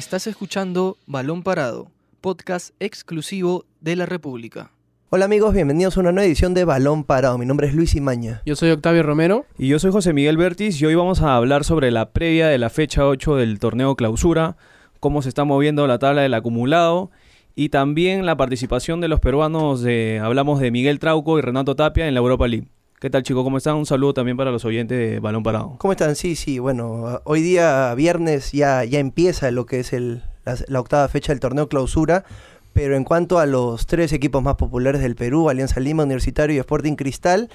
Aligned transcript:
Estás 0.00 0.26
escuchando 0.26 0.96
Balón 1.06 1.42
Parado, 1.42 1.90
podcast 2.22 2.74
exclusivo 2.80 3.66
de 3.82 3.96
la 3.96 4.06
República. 4.06 4.70
Hola 5.10 5.26
amigos, 5.26 5.52
bienvenidos 5.52 5.94
a 5.94 6.00
una 6.00 6.10
nueva 6.10 6.24
edición 6.24 6.54
de 6.54 6.64
Balón 6.64 7.04
Parado. 7.04 7.36
Mi 7.36 7.44
nombre 7.44 7.66
es 7.66 7.74
Luis 7.74 7.94
Imaña. 7.94 8.40
Yo 8.46 8.56
soy 8.56 8.70
Octavio 8.70 9.02
Romero. 9.02 9.44
Y 9.58 9.68
yo 9.68 9.78
soy 9.78 9.92
José 9.92 10.14
Miguel 10.14 10.38
Bertis 10.38 10.80
y 10.80 10.86
hoy 10.86 10.94
vamos 10.94 11.20
a 11.20 11.36
hablar 11.36 11.64
sobre 11.64 11.90
la 11.90 12.12
previa 12.12 12.48
de 12.48 12.56
la 12.56 12.70
fecha 12.70 13.06
8 13.06 13.36
del 13.36 13.58
torneo 13.58 13.94
clausura, 13.94 14.56
cómo 15.00 15.20
se 15.20 15.28
está 15.28 15.44
moviendo 15.44 15.86
la 15.86 15.98
tabla 15.98 16.22
del 16.22 16.32
acumulado 16.32 17.10
y 17.54 17.68
también 17.68 18.24
la 18.24 18.38
participación 18.38 19.02
de 19.02 19.08
los 19.08 19.20
peruanos, 19.20 19.82
de, 19.82 20.18
hablamos 20.24 20.60
de 20.60 20.70
Miguel 20.70 20.98
Trauco 20.98 21.38
y 21.38 21.42
Renato 21.42 21.76
Tapia 21.76 22.08
en 22.08 22.14
la 22.14 22.20
Europa 22.20 22.48
League. 22.48 22.68
¿Qué 23.00 23.08
tal 23.08 23.22
chicos? 23.22 23.44
¿Cómo 23.44 23.56
están? 23.56 23.76
Un 23.76 23.86
saludo 23.86 24.12
también 24.12 24.36
para 24.36 24.50
los 24.50 24.62
oyentes 24.66 24.98
de 24.98 25.20
Balón 25.20 25.42
Parado. 25.42 25.76
¿Cómo 25.78 25.92
están? 25.92 26.14
Sí, 26.16 26.36
sí, 26.36 26.58
bueno, 26.58 27.22
hoy 27.24 27.40
día 27.40 27.94
viernes 27.94 28.52
ya, 28.52 28.84
ya 28.84 28.98
empieza 28.98 29.50
lo 29.50 29.64
que 29.64 29.80
es 29.80 29.94
el, 29.94 30.22
la, 30.44 30.58
la 30.68 30.80
octava 30.80 31.08
fecha 31.08 31.32
del 31.32 31.40
torneo 31.40 31.66
clausura, 31.66 32.24
pero 32.74 32.96
en 32.96 33.04
cuanto 33.04 33.38
a 33.38 33.46
los 33.46 33.86
tres 33.86 34.12
equipos 34.12 34.42
más 34.42 34.56
populares 34.56 35.00
del 35.00 35.16
Perú, 35.16 35.48
Alianza 35.48 35.80
Lima, 35.80 36.02
Universitario 36.02 36.54
y 36.54 36.58
Sporting 36.58 36.96
Cristal, 36.96 37.48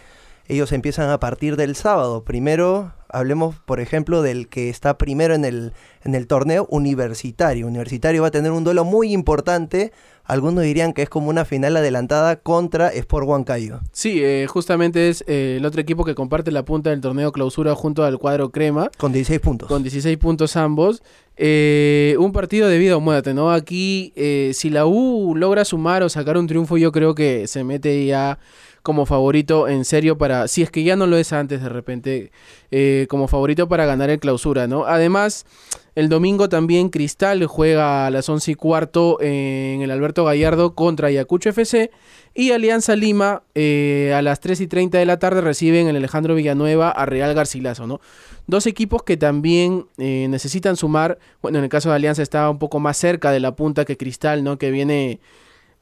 ellos 0.47 0.71
empiezan 0.71 1.09
a 1.09 1.19
partir 1.19 1.55
del 1.55 1.75
sábado. 1.75 2.23
Primero, 2.23 2.93
hablemos, 3.09 3.55
por 3.65 3.79
ejemplo, 3.79 4.21
del 4.21 4.47
que 4.47 4.69
está 4.69 4.97
primero 4.97 5.33
en 5.33 5.45
el, 5.45 5.73
en 6.03 6.15
el 6.15 6.27
torneo 6.27 6.67
universitario. 6.69 7.67
Universitario 7.67 8.21
va 8.21 8.27
a 8.27 8.31
tener 8.31 8.51
un 8.51 8.63
duelo 8.63 8.83
muy 8.83 9.11
importante. 9.11 9.91
Algunos 10.23 10.63
dirían 10.63 10.93
que 10.93 11.03
es 11.03 11.09
como 11.09 11.29
una 11.29 11.45
final 11.45 11.77
adelantada 11.77 12.35
contra 12.35 12.89
Sport 12.89 13.27
Huancayo. 13.27 13.79
Sí, 13.91 14.23
eh, 14.23 14.47
justamente 14.47 15.09
es 15.09 15.23
eh, 15.27 15.55
el 15.57 15.65
otro 15.65 15.81
equipo 15.81 16.03
que 16.03 16.15
comparte 16.15 16.51
la 16.51 16.65
punta 16.65 16.89
del 16.89 17.01
torneo 17.01 17.31
clausura 17.31 17.73
junto 17.75 18.03
al 18.03 18.17
cuadro 18.17 18.51
crema. 18.51 18.89
Con 18.97 19.11
16 19.13 19.39
puntos. 19.39 19.67
Con 19.67 19.83
16 19.83 20.17
puntos 20.17 20.55
ambos. 20.55 21.01
Eh, 21.37 22.15
un 22.19 22.31
partido 22.31 22.69
de 22.69 22.77
vida 22.77 22.97
o 22.97 23.01
muerte, 23.01 23.33
¿no? 23.33 23.51
Aquí, 23.51 24.13
si 24.53 24.69
la 24.69 24.85
U 24.85 25.35
logra 25.35 25.65
sumar 25.65 26.01
o 26.03 26.09
sacar 26.09 26.37
un 26.37 26.47
triunfo, 26.47 26.77
yo 26.77 26.91
creo 26.91 27.13
que 27.13 27.47
se 27.47 27.63
mete 27.63 28.05
ya 28.05 28.39
como 28.85 29.07
favorito 29.07 29.67
en 29.67 29.83
serio 29.83 30.15
para, 30.19 30.47
si 30.47 30.61
es 30.61 30.69
que 30.69 30.83
ya 30.83 30.95
no 30.95 31.07
lo 31.07 31.17
es 31.17 31.33
antes 31.33 31.59
de 31.59 31.69
repente, 31.69 32.31
eh, 32.69 33.07
como 33.09 33.27
favorito 33.27 33.67
para 33.67 33.87
ganar 33.87 34.11
el 34.11 34.19
clausura, 34.19 34.67
¿no? 34.67 34.85
Además, 34.85 35.47
el 35.95 36.07
domingo 36.07 36.49
también 36.49 36.89
Cristal 36.89 37.43
juega 37.47 38.05
a 38.05 38.11
las 38.11 38.29
11 38.29 38.51
y 38.51 38.53
cuarto 38.53 39.17
en 39.21 39.81
el 39.81 39.89
Alberto 39.89 40.23
Gallardo 40.23 40.75
contra 40.75 41.07
Ayacucho 41.07 41.49
FC 41.49 41.89
y 42.35 42.51
Alianza 42.51 42.95
Lima 42.95 43.41
eh, 43.55 44.13
a 44.15 44.21
las 44.21 44.39
3 44.39 44.61
y 44.61 44.67
30 44.67 44.99
de 44.99 45.05
la 45.07 45.17
tarde 45.17 45.41
reciben 45.41 45.87
en 45.87 45.95
Alejandro 45.95 46.35
Villanueva 46.35 46.91
a 46.91 47.07
Real 47.07 47.33
Garcilaso, 47.33 47.87
¿no? 47.87 48.01
Dos 48.45 48.67
equipos 48.67 49.01
que 49.01 49.17
también 49.17 49.87
eh, 49.97 50.27
necesitan 50.29 50.75
sumar, 50.75 51.17
bueno, 51.41 51.57
en 51.57 51.63
el 51.63 51.71
caso 51.71 51.89
de 51.89 51.95
Alianza 51.95 52.21
está 52.21 52.47
un 52.51 52.59
poco 52.59 52.79
más 52.79 52.97
cerca 52.97 53.31
de 53.31 53.39
la 53.39 53.55
punta 53.55 53.83
que 53.83 53.97
Cristal, 53.97 54.43
¿no? 54.43 54.59
Que 54.59 54.69
viene 54.69 55.19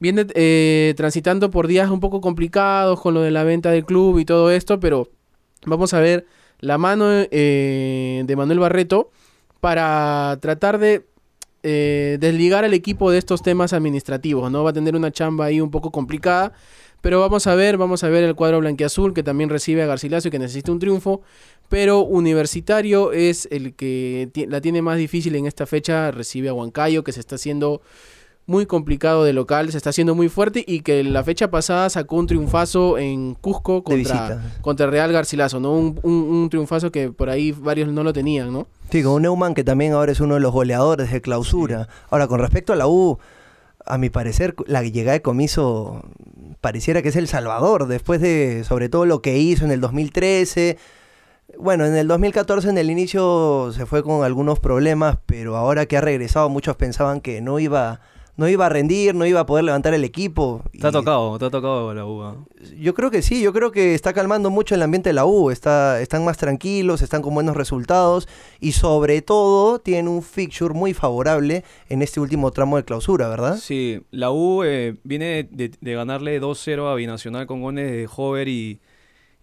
viene 0.04 0.26
eh, 0.34 0.92
transitando 0.98 1.50
por 1.50 1.66
días 1.66 1.88
un 1.88 1.98
poco 1.98 2.20
complicados 2.20 3.00
con 3.00 3.14
lo 3.14 3.22
de 3.22 3.30
la 3.30 3.42
venta 3.42 3.70
del 3.70 3.86
club 3.86 4.18
y 4.18 4.26
todo 4.26 4.50
esto, 4.50 4.78
pero 4.78 5.08
vamos 5.64 5.94
a 5.94 6.00
ver 6.00 6.26
la 6.60 6.76
mano 6.76 7.06
eh, 7.10 8.22
de 8.26 8.36
Manuel 8.36 8.58
Barreto 8.58 9.10
para 9.60 10.36
tratar 10.42 10.78
de 10.78 11.06
eh, 11.62 12.18
desligar 12.20 12.66
al 12.66 12.74
equipo 12.74 13.10
de 13.10 13.16
estos 13.16 13.42
temas 13.42 13.72
administrativos, 13.72 14.52
¿no? 14.52 14.62
Va 14.62 14.70
a 14.70 14.72
tener 14.74 14.94
una 14.94 15.10
chamba 15.10 15.46
ahí 15.46 15.62
un 15.62 15.70
poco 15.70 15.90
complicada, 15.90 16.52
pero 17.00 17.20
vamos 17.20 17.46
a 17.46 17.54
ver, 17.54 17.78
vamos 17.78 18.04
a 18.04 18.10
ver 18.10 18.24
el 18.24 18.34
cuadro 18.34 18.60
blanquiazul 18.60 19.14
que 19.14 19.22
también 19.22 19.48
recibe 19.48 19.82
a 19.82 19.86
Garcilaso 19.86 20.28
y 20.28 20.30
que 20.30 20.38
necesita 20.38 20.70
un 20.70 20.80
triunfo, 20.80 21.22
pero 21.70 22.00
Universitario 22.00 23.12
es 23.12 23.48
el 23.50 23.74
que 23.74 24.28
la 24.50 24.60
tiene 24.60 24.82
más 24.82 24.98
difícil 24.98 25.34
en 25.34 25.46
esta 25.46 25.64
fecha, 25.64 26.10
recibe 26.10 26.50
a 26.50 26.52
Huancayo 26.52 27.04
que 27.04 27.12
se 27.12 27.20
está 27.20 27.36
haciendo 27.36 27.80
muy 28.46 28.66
complicado 28.66 29.24
de 29.24 29.32
local, 29.32 29.70
se 29.70 29.76
está 29.76 29.90
haciendo 29.90 30.14
muy 30.14 30.28
fuerte 30.28 30.64
y 30.66 30.80
que 30.80 31.02
la 31.02 31.24
fecha 31.24 31.50
pasada 31.50 31.88
sacó 31.88 32.16
un 32.16 32.26
triunfazo 32.26 32.98
en 32.98 33.34
Cusco 33.34 33.82
contra, 33.82 34.42
contra 34.60 34.86
Real 34.86 35.12
Garcilaso, 35.12 35.60
¿no? 35.60 35.72
Un, 35.72 35.98
un, 36.02 36.12
un, 36.12 36.50
triunfazo 36.50 36.92
que 36.92 37.10
por 37.10 37.30
ahí 37.30 37.52
varios 37.52 37.88
no 37.88 38.04
lo 38.04 38.12
tenían, 38.12 38.52
¿no? 38.52 38.66
Sí, 38.90 39.02
con 39.02 39.12
un 39.12 39.22
Neumann 39.22 39.54
que 39.54 39.64
también 39.64 39.92
ahora 39.92 40.12
es 40.12 40.20
uno 40.20 40.34
de 40.34 40.40
los 40.40 40.52
goleadores 40.52 41.10
de 41.10 41.20
clausura. 41.22 41.84
Sí. 41.84 41.90
Ahora, 42.10 42.26
con 42.26 42.38
respecto 42.38 42.74
a 42.74 42.76
la 42.76 42.86
U, 42.86 43.18
a 43.86 43.98
mi 43.98 44.10
parecer, 44.10 44.54
la 44.66 44.82
llegada 44.82 45.14
de 45.14 45.22
Comiso 45.22 46.02
pareciera 46.60 47.02
que 47.02 47.08
es 47.08 47.16
el 47.16 47.28
salvador, 47.28 47.86
después 47.86 48.20
de, 48.20 48.64
sobre 48.64 48.88
todo, 48.88 49.06
lo 49.06 49.22
que 49.22 49.38
hizo 49.38 49.64
en 49.64 49.70
el 49.70 49.80
2013. 49.80 50.78
Bueno, 51.58 51.86
en 51.86 51.94
el 51.94 52.08
2014 52.08 52.70
en 52.70 52.78
el 52.78 52.90
inicio 52.90 53.70
se 53.72 53.86
fue 53.86 54.02
con 54.02 54.24
algunos 54.24 54.58
problemas, 54.58 55.18
pero 55.26 55.56
ahora 55.56 55.86
que 55.86 55.96
ha 55.96 56.00
regresado 56.00 56.48
muchos 56.48 56.76
pensaban 56.76 57.20
que 57.20 57.40
no 57.40 57.58
iba 57.58 58.00
no 58.36 58.48
iba 58.48 58.66
a 58.66 58.68
rendir, 58.68 59.14
no 59.14 59.26
iba 59.26 59.40
a 59.40 59.46
poder 59.46 59.64
levantar 59.64 59.94
el 59.94 60.04
equipo. 60.04 60.62
Te 60.78 60.86
ha 60.86 60.92
tocado, 60.92 61.38
te 61.38 61.44
ha 61.44 61.50
tocado 61.50 61.94
la 61.94 62.04
U. 62.04 62.46
Yo 62.78 62.94
creo 62.94 63.10
que 63.10 63.22
sí, 63.22 63.40
yo 63.40 63.52
creo 63.52 63.70
que 63.70 63.94
está 63.94 64.12
calmando 64.12 64.50
mucho 64.50 64.74
el 64.74 64.82
ambiente 64.82 65.10
de 65.10 65.14
la 65.14 65.24
U, 65.24 65.50
está, 65.50 66.00
están 66.00 66.24
más 66.24 66.36
tranquilos, 66.36 67.02
están 67.02 67.22
con 67.22 67.34
buenos 67.34 67.56
resultados 67.56 68.28
y 68.60 68.72
sobre 68.72 69.22
todo 69.22 69.78
tienen 69.78 70.08
un 70.08 70.22
fixture 70.22 70.74
muy 70.74 70.94
favorable 70.94 71.64
en 71.88 72.02
este 72.02 72.20
último 72.20 72.50
tramo 72.50 72.76
de 72.76 72.84
clausura, 72.84 73.28
¿verdad? 73.28 73.58
Sí, 73.58 74.00
la 74.10 74.30
U 74.30 74.64
eh, 74.64 74.96
viene 75.04 75.48
de, 75.50 75.70
de 75.80 75.94
ganarle 75.94 76.40
2-0 76.40 76.90
a 76.90 76.94
Binacional 76.94 77.46
con 77.46 77.62
goles 77.62 77.90
de 77.90 78.08
Hover 78.14 78.48
y, 78.48 78.80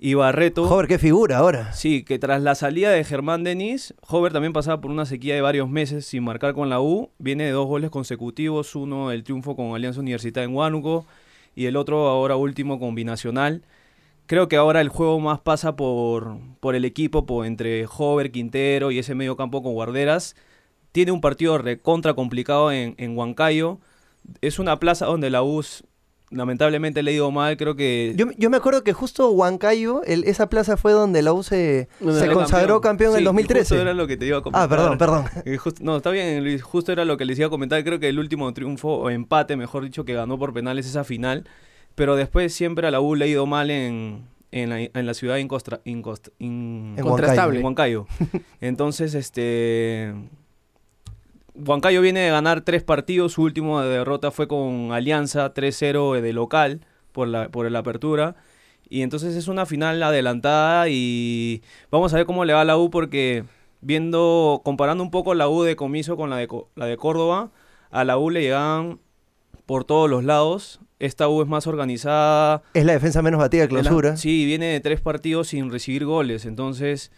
y 0.04 0.16
Barreto. 0.16 0.64
Hover, 0.64 0.88
qué 0.88 0.98
figura 0.98 1.38
ahora. 1.38 1.74
Sí, 1.74 2.04
que 2.04 2.18
tras 2.18 2.42
la 2.42 2.56
salida 2.56 2.90
de 2.90 3.04
Germán 3.04 3.44
Denis, 3.44 3.94
Hover 4.08 4.34
también 4.34 4.52
pasaba 4.52 4.82
por 4.82 4.90
una 4.90 5.06
sequía 5.06 5.36
de 5.36 5.42
varios 5.42 5.70
meses 5.70 6.08
sin 6.08 6.24
marcar 6.24 6.56
con 6.56 6.70
la 6.70 6.82
U. 6.82 7.12
Viene 7.20 7.44
de 7.44 7.52
dos 7.52 7.68
goles 7.68 7.92
consecutivos, 7.92 8.76
uno 8.76 9.12
el 9.12 9.24
triunfo 9.24 9.56
con 9.56 9.76
Alianza 9.76 10.00
Universitaria 10.00 10.50
en 10.50 10.56
Huánuco 10.56 11.06
y 11.56 11.68
el 11.68 11.76
otro 11.78 12.08
ahora 12.08 12.36
último 12.36 12.80
con 12.80 12.96
Binacional. 12.96 13.62
Creo 14.26 14.48
que 14.48 14.56
ahora 14.56 14.82
el 14.82 14.90
juego 14.90 15.20
más 15.20 15.40
pasa 15.40 15.76
por, 15.76 16.40
por 16.60 16.74
el 16.74 16.84
equipo, 16.84 17.28
por, 17.28 17.46
entre 17.46 17.86
Hover, 17.86 18.32
Quintero 18.32 18.90
y 18.90 18.98
ese 18.98 19.14
medio 19.14 19.38
campo 19.38 19.62
con 19.62 19.74
Guarderas. 19.74 20.36
Tiene 20.92 21.12
un 21.12 21.22
partido 21.22 21.60
recontra 21.60 22.16
complicado 22.16 22.72
en, 22.72 22.96
en 22.98 23.16
Huancayo. 23.16 23.78
Es 24.42 24.58
una 24.58 24.80
plaza 24.80 25.06
donde 25.06 25.30
la 25.30 25.44
U 25.44 25.62
lamentablemente 26.32 27.04
le 27.04 27.12
he 27.12 27.14
ido 27.16 27.30
mal, 27.30 27.58
creo 27.58 27.76
que... 27.76 28.14
Yo, 28.16 28.28
yo 28.38 28.50
me 28.50 28.58
acuerdo 28.58 28.84
que 28.84 28.94
justo 28.94 29.30
Huancayo, 29.32 30.02
el, 30.04 30.24
esa 30.24 30.50
plaza 30.50 30.78
fue 30.78 30.94
donde 30.94 31.22
la 31.22 31.34
U 31.34 31.44
se, 31.44 31.90
se 32.00 32.32
consagró 32.32 32.82
campeón, 32.82 32.82
campeón 32.82 33.12
sí, 33.12 33.16
en 33.16 33.20
el 33.20 33.26
2013. 33.26 33.60
Justo 33.60 33.82
era 33.82 33.94
lo 33.94 34.08
que 34.08 34.18
te 34.18 34.26
iba 34.26 34.38
a 34.38 34.42
comentar. 34.42 34.64
Ah, 34.64 34.70
perdón, 34.70 34.98
perdón. 34.98 35.26
Just, 35.58 35.82
no, 35.82 35.98
está 35.98 36.10
bien, 36.10 36.44
Luis, 36.44 36.64
justo 36.64 36.92
era 36.92 37.06
lo 37.06 37.18
que 37.18 37.26
les 37.26 37.38
iba 37.38 37.48
a 37.48 37.50
comentar. 37.50 37.84
Creo 37.84 38.00
que 38.00 38.10
el 38.10 38.18
último 38.18 38.52
triunfo, 38.54 38.90
o 38.90 39.10
empate, 39.10 39.56
mejor 39.58 39.84
dicho, 39.84 40.06
que 40.06 40.14
ganó 40.14 40.40
por 40.40 40.54
penales 40.54 40.88
esa 40.88 41.04
final. 41.04 41.48
Pero 41.96 42.16
después 42.16 42.54
siempre 42.54 42.88
a 42.88 42.92
la 42.92 43.02
U 43.02 43.16
le 43.16 43.26
ha 43.26 43.28
ido 43.28 43.46
mal 43.46 43.70
en, 43.70 44.24
en, 44.52 44.70
la, 44.70 44.80
en 44.80 45.06
la 45.06 45.14
ciudad 45.14 45.38
incostra, 45.38 45.82
incost, 45.84 46.30
in, 46.40 46.96
incontrastable. 46.98 47.60
En 47.60 47.66
Huancayo. 47.66 48.08
Entonces, 48.62 49.14
este... 49.14 50.14
Huancayo 51.54 52.02
viene 52.02 52.22
de 52.22 52.30
ganar 52.30 52.62
tres 52.62 52.84
partidos, 52.84 53.34
su 53.34 53.44
última 53.44 53.84
derrota 53.86 54.32
fue 54.32 54.48
con 54.48 54.92
Alianza 54.92 55.54
3-0 55.54 56.22
de 56.22 56.34
local 56.34 56.86
por 57.12 57.28
la, 57.28 57.50
por 57.50 57.70
la 57.70 57.80
apertura. 57.80 58.36
Y 58.90 59.04
entonces 59.04 59.36
es 59.36 59.48
una 59.48 59.66
final 59.66 60.02
adelantada 60.04 60.90
y 60.90 61.64
vamos 61.90 62.14
a 62.14 62.18
ver 62.18 62.26
cómo 62.26 62.44
le 62.46 62.54
va 62.54 62.62
a 62.62 62.66
la 62.66 62.78
U 62.78 62.90
porque 62.90 63.46
viendo, 63.80 64.62
comparando 64.64 65.04
un 65.04 65.12
poco 65.12 65.34
la 65.34 65.50
U 65.50 65.64
de 65.64 65.76
Comiso 65.76 66.18
con 66.18 66.30
la 66.30 66.38
de, 66.38 66.48
la 66.76 66.86
de 66.86 66.98
Córdoba, 66.98 67.52
a 67.90 68.04
la 68.04 68.18
U 68.18 68.30
le 68.30 68.42
llegan 68.42 69.00
por 69.66 69.84
todos 69.86 70.10
los 70.10 70.24
lados. 70.24 70.80
Esta 71.00 71.28
U 71.28 71.42
es 71.42 71.48
más 71.48 71.68
organizada. 71.68 72.64
Es 72.74 72.86
la 72.86 72.94
defensa 72.94 73.22
menos 73.22 73.40
batida 73.40 73.64
de 73.64 73.70
clausura. 73.70 74.12
La, 74.12 74.18
sí, 74.18 74.46
viene 74.46 74.68
de 74.68 74.80
tres 74.82 75.02
partidos 75.02 75.48
sin 75.48 75.72
recibir 75.72 76.06
goles. 76.06 76.46
Entonces, 76.46 77.12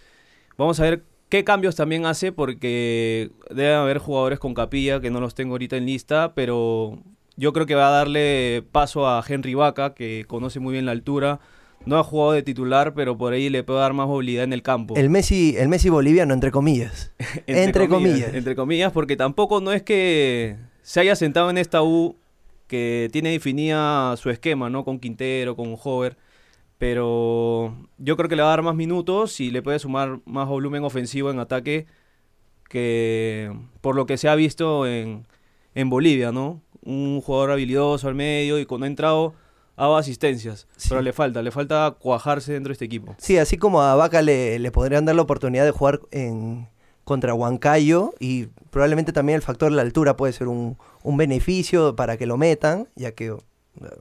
vamos 0.57 0.79
a 0.79 0.83
ver 0.83 1.03
¿Qué 1.33 1.43
cambios 1.43 1.75
también 1.75 2.05
hace? 2.05 2.31
Porque 2.31 3.31
debe 3.49 3.73
haber 3.73 3.97
jugadores 3.97 4.37
con 4.37 4.53
capilla 4.53 5.01
que 5.01 5.09
no 5.09 5.19
los 5.19 5.33
tengo 5.33 5.55
ahorita 5.55 5.77
en 5.77 5.87
lista, 5.87 6.33
pero 6.35 6.99
yo 7.37 7.53
creo 7.53 7.65
que 7.65 7.73
va 7.73 7.87
a 7.87 7.91
darle 7.91 8.63
paso 8.71 9.07
a 9.07 9.25
Henry 9.27 9.55
Vaca, 9.55 9.95
que 9.95 10.25
conoce 10.27 10.59
muy 10.59 10.73
bien 10.73 10.85
la 10.85 10.91
altura. 10.91 11.39
No 11.87 11.97
ha 11.97 12.03
jugado 12.03 12.33
de 12.33 12.43
titular, 12.43 12.93
pero 12.93 13.17
por 13.17 13.33
ahí 13.33 13.49
le 13.49 13.63
puede 13.63 13.79
dar 13.79 13.93
más 13.93 14.05
movilidad 14.05 14.43
en 14.43 14.53
el 14.53 14.61
campo. 14.61 14.93
El 14.95 15.09
Messi, 15.09 15.55
el 15.57 15.69
Messi 15.69 15.89
boliviano, 15.89 16.35
entre 16.35 16.51
comillas. 16.51 17.11
entre, 17.47 17.63
entre 17.63 17.87
comillas, 17.87 18.11
comillas. 18.11 18.33
Entre 18.35 18.55
comillas, 18.55 18.91
porque 18.91 19.15
tampoco 19.15 19.59
no 19.59 19.73
es 19.73 19.81
que 19.81 20.57
se 20.83 20.99
haya 20.99 21.15
sentado 21.15 21.49
en 21.49 21.57
esta 21.57 21.81
U 21.81 22.15
que 22.67 23.09
tiene 23.11 23.31
definida 23.31 24.15
su 24.17 24.29
esquema, 24.29 24.69
¿no? 24.69 24.85
Con 24.85 24.99
Quintero, 24.99 25.55
con 25.55 25.75
Hover 25.83 26.15
pero 26.77 27.75
yo 27.97 28.17
creo 28.17 28.29
que 28.29 28.35
le 28.35 28.41
va 28.41 28.49
a 28.49 28.51
dar 28.51 28.63
más 28.63 28.75
minutos 28.75 29.39
y 29.39 29.51
le 29.51 29.61
puede 29.61 29.79
sumar 29.79 30.19
más 30.25 30.47
volumen 30.47 30.83
ofensivo 30.83 31.31
en 31.31 31.39
ataque 31.39 31.85
que 32.69 33.55
por 33.81 33.95
lo 33.95 34.05
que 34.05 34.17
se 34.17 34.29
ha 34.29 34.35
visto 34.35 34.87
en, 34.87 35.25
en 35.75 35.89
Bolivia, 35.89 36.31
¿no? 36.31 36.61
Un 36.83 37.21
jugador 37.21 37.51
habilidoso 37.51 38.07
al 38.07 38.15
medio 38.15 38.59
y 38.59 38.65
cuando 38.65 38.85
ha 38.85 38.87
entrado 38.87 39.33
ha 39.75 39.83
dado 39.83 39.97
asistencias, 39.97 40.67
sí. 40.75 40.89
pero 40.89 41.01
le 41.01 41.13
falta, 41.13 41.41
le 41.41 41.51
falta 41.51 41.95
cuajarse 41.97 42.53
dentro 42.53 42.69
de 42.69 42.73
este 42.73 42.85
equipo. 42.85 43.15
Sí, 43.17 43.37
así 43.37 43.57
como 43.57 43.81
a 43.81 43.95
Vaca 43.95 44.21
le, 44.21 44.59
le 44.59 44.71
podrían 44.71 45.05
dar 45.05 45.15
la 45.15 45.23
oportunidad 45.23 45.65
de 45.65 45.71
jugar 45.71 46.01
en 46.11 46.67
contra 47.03 47.33
Huancayo 47.33 48.13
y 48.19 48.47
probablemente 48.69 49.11
también 49.11 49.37
el 49.37 49.41
factor 49.41 49.71
de 49.71 49.75
la 49.75 49.81
altura 49.81 50.15
puede 50.15 50.33
ser 50.33 50.47
un, 50.47 50.77
un 51.03 51.17
beneficio 51.17 51.95
para 51.95 52.17
que 52.17 52.25
lo 52.25 52.37
metan, 52.37 52.87
ya 52.95 53.11
que 53.13 53.35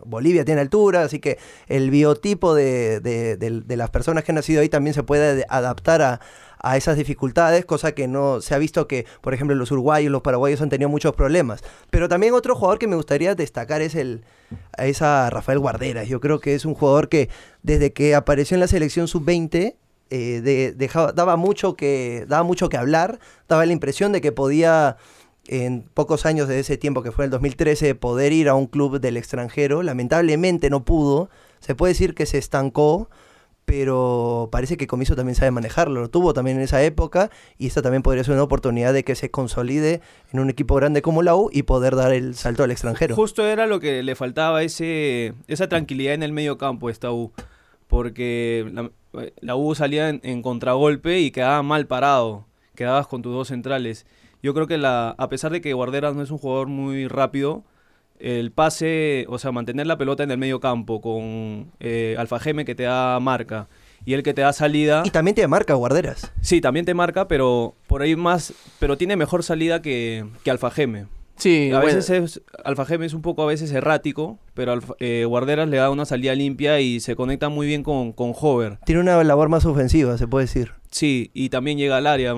Bolivia 0.04 0.44
tiene 0.44 0.60
altura, 0.60 1.02
así 1.02 1.18
que 1.18 1.38
el 1.66 1.90
biotipo 1.90 2.54
de, 2.54 3.00
de- 3.00 3.76
las 3.76 3.90
personas 3.90 4.22
que 4.24 4.32
han 4.32 4.36
nacido 4.36 4.60
ahí 4.60 4.68
también 4.68 4.92
se 4.94 5.02
puede 5.02 5.34
de- 5.36 5.46
adaptar 5.48 6.02
a, 6.02 6.20
a 6.58 6.76
esas 6.76 6.96
dificultades, 6.96 7.64
cosa 7.64 7.92
que 7.92 8.06
no 8.06 8.40
se 8.40 8.54
ha 8.54 8.58
visto 8.58 8.86
que, 8.86 9.06
por 9.22 9.32
ejemplo, 9.34 9.56
los 9.56 9.70
uruguayos, 9.72 10.12
los 10.12 10.22
paraguayos 10.22 10.60
han 10.60 10.68
tenido 10.68 10.88
muchos 10.90 11.14
problemas. 11.14 11.62
Pero 11.90 12.08
también 12.08 12.34
otro 12.34 12.54
jugador 12.54 12.78
que 12.78 12.86
me 12.86 12.96
gustaría 12.96 13.34
destacar 13.34 13.80
es 13.82 13.94
el 13.94 14.24
es 14.76 15.00
a 15.00 15.30
Rafael 15.30 15.58
Guarderas. 15.58 16.06
Yo 16.06 16.20
creo 16.20 16.38
que 16.38 16.54
es 16.54 16.66
un 16.66 16.74
jugador 16.74 17.08
que 17.08 17.30
desde 17.62 17.92
que 17.94 18.14
apareció 18.14 18.54
en 18.54 18.60
la 18.60 18.68
selección 18.68 19.08
sub-20 19.08 19.76
eh, 20.10 20.76
daba 21.14 21.36
mucho 21.36 21.74
que 21.74 22.26
daba 22.28 22.42
mucho 22.42 22.68
que 22.68 22.76
hablar, 22.76 23.18
daba 23.48 23.64
la 23.64 23.72
impresión 23.72 24.12
de 24.12 24.20
que 24.20 24.30
podía 24.30 24.98
en 25.48 25.82
pocos 25.94 26.24
años 26.26 26.48
de 26.48 26.60
ese 26.60 26.76
tiempo 26.76 27.02
que 27.02 27.12
fue 27.12 27.24
el 27.24 27.30
2013 27.30 27.94
poder 27.94 28.32
ir 28.32 28.48
a 28.48 28.54
un 28.54 28.66
club 28.66 29.00
del 29.00 29.16
extranjero. 29.16 29.82
Lamentablemente 29.82 30.70
no 30.70 30.84
pudo. 30.84 31.30
Se 31.60 31.74
puede 31.74 31.92
decir 31.92 32.14
que 32.14 32.26
se 32.26 32.38
estancó, 32.38 33.08
pero 33.64 34.48
parece 34.52 34.76
que 34.76 34.86
Comiso 34.86 35.16
también 35.16 35.34
sabe 35.34 35.50
manejarlo. 35.50 36.00
Lo 36.00 36.10
tuvo 36.10 36.34
también 36.34 36.58
en 36.58 36.62
esa 36.62 36.82
época 36.82 37.30
y 37.58 37.66
esta 37.66 37.82
también 37.82 38.02
podría 38.02 38.24
ser 38.24 38.34
una 38.34 38.42
oportunidad 38.42 38.92
de 38.92 39.04
que 39.04 39.14
se 39.14 39.30
consolide 39.30 40.00
en 40.32 40.40
un 40.40 40.50
equipo 40.50 40.74
grande 40.74 41.02
como 41.02 41.22
la 41.22 41.34
U 41.34 41.50
y 41.52 41.64
poder 41.64 41.96
dar 41.96 42.12
el 42.12 42.34
salto 42.34 42.64
al 42.64 42.70
extranjero. 42.70 43.16
Justo 43.16 43.46
era 43.46 43.66
lo 43.66 43.80
que 43.80 44.02
le 44.02 44.14
faltaba, 44.14 44.62
ese, 44.62 45.34
esa 45.48 45.68
tranquilidad 45.68 46.14
en 46.14 46.22
el 46.22 46.32
medio 46.32 46.58
campo 46.58 46.90
esta 46.90 47.12
U. 47.12 47.32
Porque 47.88 48.66
la, 48.72 48.90
la 49.40 49.56
U 49.56 49.74
salía 49.74 50.08
en, 50.08 50.20
en 50.22 50.40
contragolpe 50.40 51.20
y 51.20 51.30
quedaba 51.30 51.62
mal 51.62 51.86
parado. 51.86 52.46
Quedabas 52.74 53.06
con 53.06 53.20
tus 53.20 53.34
dos 53.34 53.48
centrales. 53.48 54.06
Yo 54.42 54.54
creo 54.54 54.66
que 54.66 54.78
la, 54.78 55.10
a 55.18 55.28
pesar 55.28 55.52
de 55.52 55.60
que 55.60 55.72
Guarderas 55.72 56.14
no 56.14 56.22
es 56.22 56.30
un 56.30 56.38
jugador 56.38 56.66
muy 56.68 57.06
rápido, 57.08 57.64
el 58.18 58.52
pase, 58.52 59.26
o 59.28 59.38
sea, 59.38 59.52
mantener 59.52 59.86
la 59.86 59.98
pelota 59.98 60.22
en 60.22 60.30
el 60.30 60.38
medio 60.38 60.60
campo 60.60 61.00
con 61.00 61.72
eh, 61.80 62.14
Alfa 62.18 62.38
Geme 62.38 62.64
que 62.64 62.74
te 62.74 62.84
da 62.84 63.18
marca 63.20 63.68
y 64.04 64.14
el 64.14 64.22
que 64.22 64.34
te 64.34 64.42
da 64.42 64.52
salida. 64.52 65.02
Y 65.04 65.10
también 65.10 65.34
te 65.34 65.46
marca 65.48 65.74
Guarderas. 65.74 66.32
Sí, 66.40 66.60
también 66.60 66.84
te 66.86 66.94
marca, 66.94 67.28
pero 67.28 67.74
por 67.86 68.02
ahí 68.02 68.14
más, 68.16 68.52
pero 68.78 68.96
tiene 68.96 69.16
mejor 69.16 69.42
salida 69.42 69.80
que, 69.82 70.24
que 70.44 70.50
Alfa 70.50 70.70
Geme. 70.70 71.06
Sí, 71.36 71.70
A 71.72 71.80
bueno, 71.80 71.96
veces 71.96 72.10
es, 72.10 72.42
Alfa 72.64 72.84
Geme 72.84 73.06
es 73.06 73.14
un 73.14 73.22
poco 73.22 73.42
a 73.42 73.46
veces 73.46 73.72
errático, 73.72 74.38
pero 74.54 74.72
Alfa- 74.72 74.94
eh, 75.00 75.24
Guarderas 75.26 75.68
le 75.68 75.78
da 75.78 75.90
una 75.90 76.04
salida 76.04 76.34
limpia 76.34 76.78
y 76.80 77.00
se 77.00 77.16
conecta 77.16 77.48
muy 77.48 77.66
bien 77.66 77.82
con, 77.82 78.12
con 78.12 78.32
Hover. 78.38 78.78
Tiene 78.84 79.00
una 79.00 79.22
labor 79.24 79.48
más 79.48 79.64
ofensiva, 79.64 80.16
se 80.18 80.28
puede 80.28 80.44
decir. 80.44 80.72
Sí, 80.90 81.30
y 81.32 81.48
también 81.48 81.78
llega 81.78 81.96
al 81.96 82.06
área. 82.06 82.34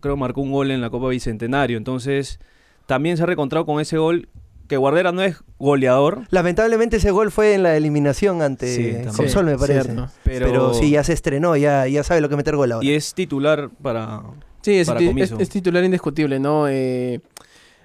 Creo 0.00 0.16
marcó 0.16 0.40
un 0.40 0.52
gol 0.52 0.70
en 0.70 0.80
la 0.80 0.90
Copa 0.90 1.08
Bicentenario. 1.08 1.76
Entonces, 1.78 2.40
también 2.86 3.16
se 3.16 3.22
ha 3.22 3.26
reencontrado 3.26 3.66
con 3.66 3.80
ese 3.80 3.98
gol 3.98 4.28
que 4.68 4.78
Guarderas 4.78 5.12
no 5.12 5.20
es 5.22 5.36
goleador, 5.58 6.22
Lamentablemente 6.30 6.96
ese 6.96 7.10
gol 7.10 7.30
fue 7.30 7.52
en 7.54 7.62
la 7.62 7.76
eliminación 7.76 8.38
Sí, 8.38 8.42
ante 8.42 8.92
también. 8.94 9.14
Consol, 9.14 9.44
me 9.44 9.52
Sí, 9.52 9.58
parece. 9.58 9.82
cierto. 9.82 10.08
pero, 10.24 10.46
Pero... 10.46 10.74
sí, 10.74 10.88
ya 10.90 11.04
se 11.04 11.12
estrenó, 11.12 11.54
ya, 11.56 11.86
ya 11.86 12.02
sabe 12.02 12.22
lo 12.22 12.30
que 12.30 12.36
meter 12.36 12.56
gol 12.56 12.72
ahora. 12.72 12.86
y 12.86 12.92
es 12.92 13.12
titular 13.12 13.68
para... 13.82 14.22
Sí, 14.62 14.82
para 14.86 15.00
es- 15.00 15.32
es 15.38 15.50
titular 15.50 15.84
indiscutible, 15.84 16.38
¿no? 16.40 16.66
Eh, 16.68 17.20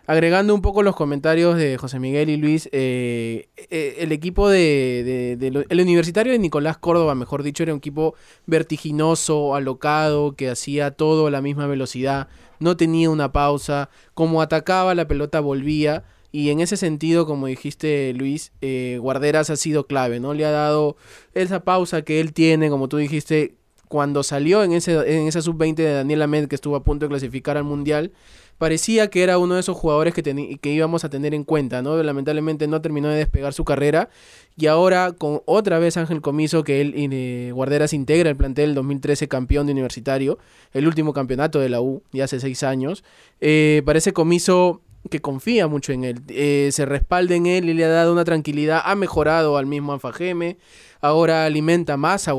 agregando 0.10 0.56
un 0.56 0.64
poco 0.64 0.82
los 0.82 0.96
comentarios 0.96 1.56
de 1.56 1.78
José 1.78 2.00
Miguel 2.00 2.32
y 2.32 2.38
Luis, 2.38 2.68
eh, 2.72 3.48
eh, 3.70 3.98
el 4.00 4.12
equipo 4.12 4.50
de, 4.50 5.38
el 5.70 5.82
universitario 5.82 6.34
de 6.34 6.40
Nicolás 6.40 6.80
Córdoba, 6.80 7.14
mejor 7.14 7.44
dicho, 7.44 7.62
era 7.62 7.74
un 7.74 7.78
equipo 7.78 8.16
vertiginoso, 8.48 9.54
alocado, 9.54 10.36
que 10.36 10.50
hacía 10.50 10.90
todo 10.90 11.28
a 11.28 11.30
la 11.30 11.44
misma 11.44 11.68
velocidad, 11.68 12.28
no 12.58 12.76
tenía 12.76 13.12
una 13.12 13.32
pausa, 13.32 13.92
como 14.16 14.42
atacaba 14.42 14.96
la 14.96 15.08
pelota 15.08 15.42
volvía. 15.42 16.06
Y 16.32 16.50
en 16.50 16.60
ese 16.60 16.76
sentido, 16.76 17.28
como 17.28 17.46
dijiste 17.46 18.12
Luis, 18.16 18.52
eh, 18.62 18.98
Guarderas 19.00 19.52
ha 19.52 19.58
sido 19.58 19.86
clave, 19.86 20.20
¿no? 20.20 20.34
Le 20.34 20.44
ha 20.44 20.52
dado 20.52 20.98
esa 21.36 21.64
pausa 21.64 22.02
que 22.02 22.20
él 22.20 22.34
tiene, 22.34 22.72
como 22.72 22.90
tú 22.90 22.98
dijiste, 22.98 23.58
cuando 23.88 24.24
salió 24.24 24.64
en, 24.64 24.72
ese, 24.72 24.94
en 24.94 25.28
esa 25.28 25.44
sub-20 25.44 25.76
de 25.76 25.94
Daniel 25.94 26.24
Ahmed, 26.24 26.48
que 26.48 26.56
estuvo 26.56 26.76
a 26.76 26.84
punto 26.84 27.06
de 27.06 27.10
clasificar 27.10 27.58
al 27.58 27.64
Mundial, 27.64 28.12
parecía 28.60 29.10
que 29.10 29.24
era 29.24 29.40
uno 29.40 29.56
de 29.56 29.62
esos 29.62 29.76
jugadores 29.76 30.14
que, 30.14 30.22
que 30.62 30.72
íbamos 30.72 31.04
a 31.06 31.10
tener 31.10 31.34
en 31.34 31.46
cuenta, 31.46 31.82
¿no? 31.82 32.04
Lamentablemente 32.04 32.68
no 32.68 32.82
terminó 32.82 33.08
de 33.08 33.16
despegar 33.16 33.54
su 33.54 33.64
carrera. 33.66 34.10
Y 34.58 34.68
ahora, 34.68 35.14
con 35.14 35.42
otra 35.46 35.80
vez 35.80 35.96
Ángel 35.96 36.22
Comiso, 36.22 36.66
que 36.66 36.82
él, 36.82 36.94
eh, 36.96 37.52
Guarderas 37.54 37.94
integra 37.94 38.30
el 38.30 38.36
plantel 38.36 38.76
2013 38.76 39.30
campeón 39.30 39.66
de 39.66 39.72
universitario, 39.72 40.38
el 40.74 40.86
último 40.86 41.14
campeonato 41.14 41.60
de 41.60 41.70
la 41.70 41.82
U, 41.82 42.04
ya 42.12 42.26
hace 42.26 42.42
seis 42.42 42.62
años, 42.64 43.06
eh, 43.40 43.82
parece 43.86 44.12
Comiso 44.12 44.82
que 45.10 45.22
confía 45.22 45.68
mucho 45.68 45.94
en 45.94 46.04
él, 46.04 46.22
eh, 46.28 46.70
se 46.74 46.86
respalda 46.86 47.34
en 47.36 47.46
él 47.46 47.70
y 47.70 47.74
le 47.74 47.86
ha 47.86 47.90
dado 47.90 48.12
una 48.12 48.26
tranquilidad, 48.26 48.82
ha 48.84 48.96
mejorado 48.96 49.58
al 49.58 49.66
mismo 49.66 49.94
Anfajeme, 49.94 50.58
ahora 51.00 51.46
alimenta 51.46 51.96
más 51.96 52.28
a, 52.28 52.34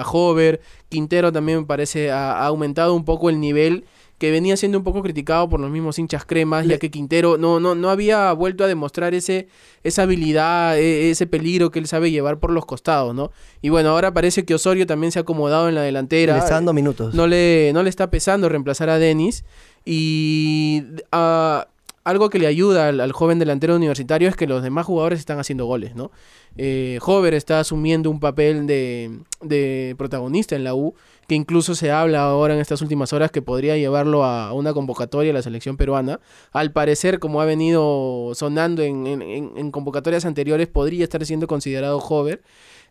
a, 0.00 0.04
Hover, 0.10 0.60
Quintero 0.88 1.30
también 1.30 1.64
parece 1.66 2.10
ha 2.10 2.44
aumentado 2.44 2.94
un 2.94 3.04
poco 3.04 3.30
el 3.30 3.38
nivel 3.38 3.84
que 4.18 4.30
venía 4.30 4.56
siendo 4.56 4.78
un 4.78 4.84
poco 4.84 5.02
criticado 5.02 5.48
por 5.48 5.60
los 5.60 5.70
mismos 5.70 5.98
hinchas 5.98 6.24
cremas, 6.24 6.66
ya 6.66 6.78
que 6.78 6.90
Quintero 6.90 7.36
no, 7.36 7.58
no, 7.60 7.74
no 7.74 7.90
había 7.90 8.32
vuelto 8.32 8.64
a 8.64 8.66
demostrar 8.66 9.12
ese, 9.14 9.48
esa 9.82 10.02
habilidad, 10.02 10.78
e- 10.78 11.10
ese 11.10 11.26
peligro 11.26 11.70
que 11.70 11.78
él 11.80 11.86
sabe 11.86 12.10
llevar 12.10 12.38
por 12.38 12.50
los 12.50 12.64
costados, 12.64 13.14
¿no? 13.14 13.32
Y 13.60 13.70
bueno, 13.70 13.90
ahora 13.90 14.14
parece 14.14 14.44
que 14.44 14.54
Osorio 14.54 14.86
también 14.86 15.10
se 15.12 15.18
ha 15.18 15.22
acomodado 15.22 15.68
en 15.68 15.74
la 15.74 15.82
delantera. 15.82 16.34
Le 16.34 16.38
está 16.38 16.54
dando 16.54 16.72
minutos. 16.72 17.14
No 17.14 17.26
le, 17.26 17.72
no 17.74 17.82
le 17.82 17.90
está 17.90 18.10
pesando 18.10 18.48
reemplazar 18.48 18.88
a 18.88 18.98
Denis. 18.98 19.44
Y 19.84 20.82
ah, 21.12 21.68
algo 22.04 22.28
que 22.28 22.38
le 22.38 22.46
ayuda 22.46 22.88
al, 22.88 23.12
joven 23.12 23.38
delantero 23.38 23.74
universitario 23.74 24.28
es 24.28 24.36
que 24.36 24.46
los 24.46 24.62
demás 24.62 24.84
jugadores 24.84 25.18
están 25.18 25.38
haciendo 25.38 25.64
goles, 25.64 25.96
¿no? 25.96 26.10
Eh, 26.56 26.98
Hover 27.04 27.32
está 27.34 27.60
asumiendo 27.60 28.10
un 28.10 28.20
papel 28.20 28.66
de, 28.66 29.20
de 29.40 29.94
protagonista 29.96 30.54
en 30.54 30.64
la 30.64 30.74
U, 30.74 30.94
que 31.26 31.34
incluso 31.34 31.74
se 31.74 31.90
habla 31.90 32.22
ahora 32.22 32.54
en 32.54 32.60
estas 32.60 32.82
últimas 32.82 33.14
horas 33.14 33.30
que 33.30 33.40
podría 33.40 33.76
llevarlo 33.76 34.24
a 34.24 34.52
una 34.52 34.74
convocatoria 34.74 35.30
a 35.30 35.34
la 35.34 35.42
selección 35.42 35.78
peruana. 35.78 36.20
Al 36.52 36.72
parecer, 36.72 37.18
como 37.18 37.40
ha 37.40 37.46
venido 37.46 38.32
sonando 38.34 38.82
en 38.82 39.70
convocatorias 39.70 40.26
anteriores, 40.26 40.68
podría 40.68 41.04
estar 41.04 41.24
siendo 41.24 41.46
considerado 41.46 41.98
Hover. 41.98 42.42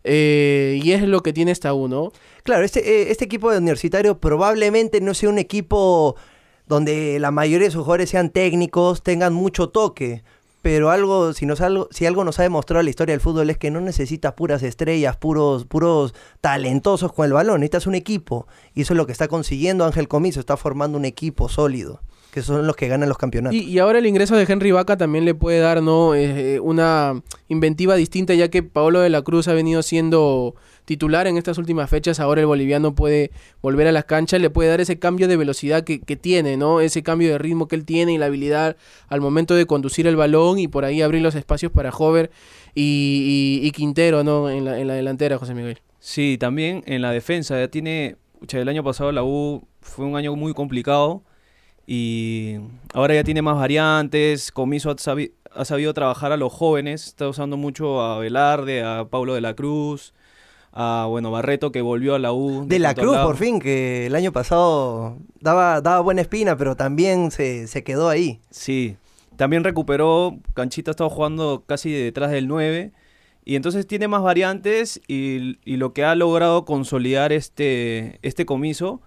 Eh, 0.04 0.80
y 0.84 0.92
es 0.92 1.04
lo 1.04 1.24
que 1.24 1.34
tiene 1.34 1.52
esta 1.52 1.74
U, 1.74 1.88
¿no? 1.88 2.12
Claro, 2.44 2.66
este, 2.66 2.80
eh, 2.80 3.12
este 3.12 3.26
equipo 3.26 3.52
de 3.52 3.60
universitario 3.60 4.20
probablemente 4.20 5.00
no 5.00 5.14
sea 5.14 5.30
un 5.30 5.38
equipo 5.38 6.16
donde 6.68 7.20
la 7.20 7.32
mayoría 7.32 7.68
de 7.68 7.72
sus 7.72 7.84
jugadores 7.84 8.10
sean 8.10 8.30
técnicos, 8.30 9.04
tengan 9.04 9.34
mucho 9.34 9.70
toque. 9.70 10.24
Pero 10.62 10.92
algo, 10.92 11.34
si, 11.34 11.46
nos 11.46 11.60
algo, 11.60 11.90
si 11.92 12.06
algo 12.06 12.24
nos 12.24 12.40
ha 12.40 12.44
demostrado 12.44 12.82
la 12.84 12.90
historia 12.90 13.14
del 13.14 13.20
fútbol 13.20 13.50
es 13.50 13.58
que 13.58 13.70
no 13.70 13.82
necesitas 13.82 14.32
puras 14.32 14.64
estrellas, 14.64 15.18
puros, 15.18 15.66
puros 15.66 16.16
talentosos 16.40 17.12
con 17.12 17.26
el 17.26 17.34
balón, 17.34 17.60
necesitas 17.60 17.86
un 17.86 17.96
equipo. 17.96 18.48
Y 18.74 18.84
eso 18.84 18.94
es 18.94 18.98
lo 18.98 19.06
que 19.06 19.12
está 19.12 19.28
consiguiendo 19.28 19.84
Ángel 19.84 20.08
Comiso, 20.08 20.40
está 20.40 20.56
formando 20.56 20.98
un 20.98 21.04
equipo 21.04 21.50
sólido, 21.50 22.00
que 22.34 22.42
son 22.42 22.66
los 22.66 22.76
que 22.76 22.88
ganan 22.88 23.08
los 23.08 23.20
campeonatos. 23.20 23.56
Y, 23.56 23.64
y 23.66 23.78
ahora 23.78 24.00
el 24.00 24.08
ingreso 24.08 24.36
de 24.36 24.44
Henry 24.48 24.72
Vaca 24.72 24.98
también 24.98 25.24
le 25.24 25.36
puede 25.36 25.60
dar 25.60 25.84
¿no? 25.84 26.16
Eh, 26.16 26.60
una 26.60 27.22
inventiva 27.48 27.96
distinta, 27.96 28.34
ya 28.34 28.48
que 28.50 28.64
Paolo 28.64 29.02
de 29.02 29.10
la 29.12 29.22
Cruz 29.22 29.48
ha 29.48 29.54
venido 29.54 29.84
siendo 29.84 30.56
titular 30.86 31.28
en 31.28 31.38
estas 31.38 31.60
últimas 31.60 31.90
fechas. 31.92 32.20
Ahora 32.20 32.42
el 32.42 32.48
boliviano 32.48 32.96
puede 32.96 33.30
volver 33.62 33.86
a 33.88 33.92
las 33.92 34.06
canchas, 34.06 34.42
le 34.42 34.50
puede 34.50 34.70
dar 34.70 34.82
ese 34.82 34.98
cambio 34.98 35.28
de 35.28 35.38
velocidad 35.38 35.84
que, 35.84 36.02
que 36.02 36.16
tiene, 36.16 36.58
¿no? 36.58 36.82
ese 36.82 37.04
cambio 37.04 37.30
de 37.30 37.38
ritmo 37.38 37.68
que 37.68 37.76
él 37.76 37.86
tiene 37.86 38.14
y 38.14 38.18
la 38.18 38.26
habilidad 38.26 38.78
al 39.10 39.22
momento 39.22 39.54
de 39.54 39.68
conducir 39.68 40.08
el 40.08 40.16
balón 40.16 40.58
y 40.58 40.68
por 40.68 40.86
ahí 40.86 41.04
abrir 41.04 41.22
los 41.22 41.36
espacios 41.36 41.72
para 41.72 41.92
Hover 41.92 42.32
y, 42.74 43.60
y- 43.62 43.68
y 43.68 43.72
Quintero 43.72 44.24
¿no? 44.24 44.50
en, 44.50 44.66
la, 44.66 44.80
en 44.80 44.88
la 44.88 44.96
delantera, 44.96 45.38
José 45.38 45.54
Miguel. 45.54 45.80
Sí, 46.00 46.38
también 46.40 46.84
en 46.88 47.02
la 47.04 47.12
defensa. 47.12 47.60
Ya 47.60 47.68
tiene. 47.68 48.16
el 48.52 48.68
año 48.68 48.84
pasado 48.84 49.12
la 49.12 49.24
U 49.24 49.66
fue 49.82 50.06
un 50.06 50.16
año 50.18 50.36
muy 50.36 50.54
complicado. 50.54 51.22
Y 51.86 52.58
ahora 52.94 53.16
ya 53.16 53.24
tiene 53.24 53.42
más 53.42 53.56
variantes. 53.58 54.52
Comiso 54.52 54.90
ha, 54.92 54.98
sabi- 54.98 55.34
ha 55.52 55.66
sabido 55.66 55.94
trabajar 55.94 56.32
a 56.32 56.38
los 56.38 56.52
jóvenes. 56.54 57.08
Está 57.08 57.28
usando 57.28 57.58
mucho 57.58 58.02
a 58.02 58.20
Velarde, 58.20 58.84
a 58.84 59.06
Paulo 59.10 59.34
de 59.34 59.42
la 59.42 59.54
Cruz, 59.56 60.14
a 60.72 61.06
bueno, 61.10 61.30
Barreto 61.32 61.72
que 61.72 61.82
volvió 61.82 62.16
a 62.16 62.20
la 62.20 62.32
U. 62.32 62.66
De 62.68 62.80
la 62.80 62.96
Cruz, 62.96 63.18
por 63.18 63.36
fin, 63.38 63.60
que 63.60 64.06
el 64.08 64.16
año 64.16 64.32
pasado 64.32 65.18
daba, 65.40 65.82
daba 65.82 66.00
buena 66.00 66.22
espina, 66.22 66.58
pero 66.58 66.76
también 66.76 67.32
se, 67.32 67.68
se 67.68 67.84
quedó 67.84 68.10
ahí. 68.10 68.40
Sí. 68.50 68.96
También 69.36 69.64
recuperó. 69.64 70.38
Canchita 70.54 70.92
ha 70.92 70.94
estado 70.94 71.10
jugando 71.10 71.64
casi 71.66 71.92
detrás 71.92 72.32
del 72.32 72.48
9. 72.48 72.92
Y 73.46 73.56
entonces 73.58 73.86
tiene 73.88 74.08
más 74.08 74.22
variantes. 74.24 75.02
Y, 75.08 75.58
y 75.66 75.76
lo 75.78 75.92
que 75.92 76.06
ha 76.06 76.16
logrado 76.16 76.64
consolidar 76.66 77.34
este, 77.34 78.20
este 78.22 78.46
comiso, 78.46 79.02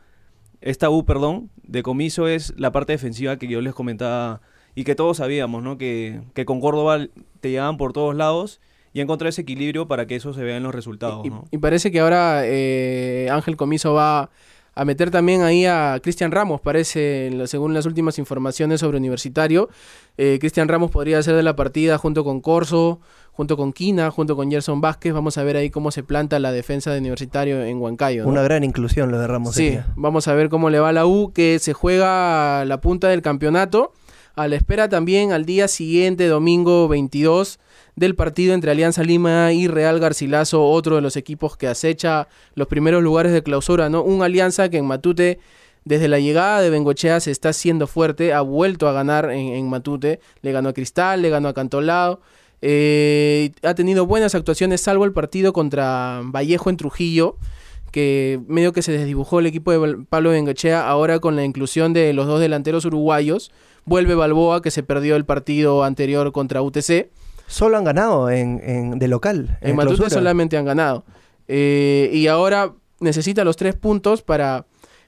esta 0.60 0.90
U, 0.90 1.04
perdón, 1.04 1.50
de 1.62 1.82
comiso 1.82 2.28
es 2.28 2.54
la 2.56 2.72
parte 2.72 2.92
defensiva 2.92 3.36
que 3.38 3.46
yo 3.48 3.60
les 3.60 3.74
comentaba. 3.74 4.40
Y 4.74 4.84
que 4.84 4.94
todos 4.94 5.16
sabíamos, 5.16 5.62
¿no? 5.62 5.78
Que, 5.78 6.20
que 6.34 6.44
con 6.44 6.60
Córdoba 6.60 7.06
te 7.40 7.50
llegaban 7.50 7.76
por 7.78 7.92
todos 7.92 8.14
lados. 8.14 8.60
Y 8.92 9.00
encontrar 9.00 9.28
ese 9.28 9.42
equilibrio 9.42 9.86
para 9.88 10.06
que 10.06 10.16
eso 10.16 10.32
se 10.32 10.42
vea 10.42 10.56
en 10.56 10.62
los 10.62 10.74
resultados, 10.74 11.24
Y, 11.24 11.28
¿no? 11.30 11.44
y 11.50 11.58
parece 11.58 11.90
que 11.90 12.00
ahora 12.00 12.42
eh, 12.44 13.28
Ángel 13.30 13.56
Comiso 13.56 13.92
va 13.92 14.30
a 14.76 14.84
meter 14.84 15.10
también 15.10 15.40
ahí 15.40 15.64
a 15.64 15.98
Cristian 16.02 16.30
Ramos, 16.30 16.60
parece, 16.60 17.32
según 17.46 17.72
las 17.72 17.86
últimas 17.86 18.18
informaciones 18.18 18.80
sobre 18.80 18.98
Universitario. 18.98 19.70
Eh, 20.18 20.36
Cristian 20.38 20.68
Ramos 20.68 20.90
podría 20.90 21.22
ser 21.22 21.34
de 21.34 21.42
la 21.42 21.56
partida 21.56 21.96
junto 21.96 22.24
con 22.24 22.42
Corso, 22.42 23.00
junto 23.32 23.56
con 23.56 23.72
Quina, 23.72 24.10
junto 24.10 24.36
con 24.36 24.50
Gerson 24.50 24.82
Vázquez. 24.82 25.14
Vamos 25.14 25.38
a 25.38 25.44
ver 25.44 25.56
ahí 25.56 25.70
cómo 25.70 25.90
se 25.90 26.02
planta 26.02 26.38
la 26.40 26.52
defensa 26.52 26.92
de 26.92 26.98
Universitario 26.98 27.64
en 27.64 27.80
Huancayo. 27.80 28.24
¿no? 28.24 28.28
Una 28.28 28.42
gran 28.42 28.64
inclusión 28.64 29.10
lo 29.10 29.18
de 29.18 29.26
Ramos. 29.26 29.54
Sí, 29.54 29.64
sería. 29.64 29.86
vamos 29.96 30.28
a 30.28 30.34
ver 30.34 30.50
cómo 30.50 30.68
le 30.68 30.78
va 30.78 30.90
a 30.90 30.92
la 30.92 31.06
U, 31.06 31.32
que 31.32 31.58
se 31.58 31.72
juega 31.72 32.66
la 32.66 32.82
punta 32.82 33.08
del 33.08 33.22
campeonato. 33.22 33.94
A 34.36 34.48
la 34.48 34.56
espera 34.56 34.90
también 34.90 35.32
al 35.32 35.46
día 35.46 35.66
siguiente, 35.66 36.26
domingo 36.26 36.88
22, 36.88 37.58
del 37.94 38.14
partido 38.14 38.52
entre 38.52 38.70
Alianza 38.70 39.02
Lima 39.02 39.54
y 39.54 39.66
Real 39.66 39.98
Garcilaso, 39.98 40.62
otro 40.62 40.96
de 40.96 41.00
los 41.00 41.16
equipos 41.16 41.56
que 41.56 41.68
acecha 41.68 42.28
los 42.54 42.68
primeros 42.68 43.02
lugares 43.02 43.32
de 43.32 43.42
clausura, 43.42 43.88
¿no? 43.88 44.02
Un 44.02 44.22
Alianza 44.22 44.68
que 44.68 44.76
en 44.76 44.84
Matute, 44.84 45.38
desde 45.86 46.08
la 46.08 46.20
llegada 46.20 46.60
de 46.60 46.68
Bengochea, 46.68 47.18
se 47.20 47.30
está 47.30 47.48
haciendo 47.48 47.86
fuerte, 47.86 48.34
ha 48.34 48.42
vuelto 48.42 48.88
a 48.88 48.92
ganar 48.92 49.30
en, 49.30 49.54
en 49.54 49.70
Matute, 49.70 50.20
le 50.42 50.52
ganó 50.52 50.68
a 50.68 50.74
Cristal, 50.74 51.22
le 51.22 51.30
ganó 51.30 51.48
a 51.48 51.54
Cantolao. 51.54 52.20
eh, 52.60 53.52
ha 53.62 53.72
tenido 53.74 54.04
buenas 54.04 54.34
actuaciones, 54.34 54.82
salvo 54.82 55.06
el 55.06 55.12
partido 55.12 55.54
contra 55.54 56.20
Vallejo 56.24 56.68
en 56.68 56.76
Trujillo, 56.76 57.36
que 57.92 58.40
medio 58.48 58.72
que 58.72 58.82
se 58.82 58.92
desdibujó 58.92 59.38
el 59.40 59.46
equipo 59.46 59.72
de 59.72 60.04
Pablo 60.08 60.30
Bengochea 60.30 60.86
ahora 60.88 61.18
con 61.18 61.36
la 61.36 61.44
inclusión 61.44 61.92
de 61.92 62.12
los 62.12 62.26
dos 62.26 62.40
delanteros 62.40 62.84
uruguayos. 62.84 63.50
Vuelve 63.84 64.14
Balboa, 64.14 64.62
que 64.62 64.70
se 64.70 64.82
perdió 64.82 65.16
el 65.16 65.24
partido 65.24 65.84
anterior 65.84 66.32
contra 66.32 66.60
UTC. 66.62 67.08
Solo 67.46 67.76
han 67.76 67.84
ganado 67.84 68.28
en, 68.30 68.60
en- 68.64 68.98
de 68.98 69.08
local. 69.08 69.58
En 69.60 69.76
Matute 69.76 69.96
clausura. 69.98 70.10
solamente 70.20 70.56
han 70.56 70.64
ganado. 70.64 71.04
Eh, 71.48 72.10
y 72.12 72.26
ahora 72.26 72.74
necesita 72.98 73.44
los 73.44 73.56
tres 73.56 73.76
puntos 73.76 74.22
para 74.22 74.66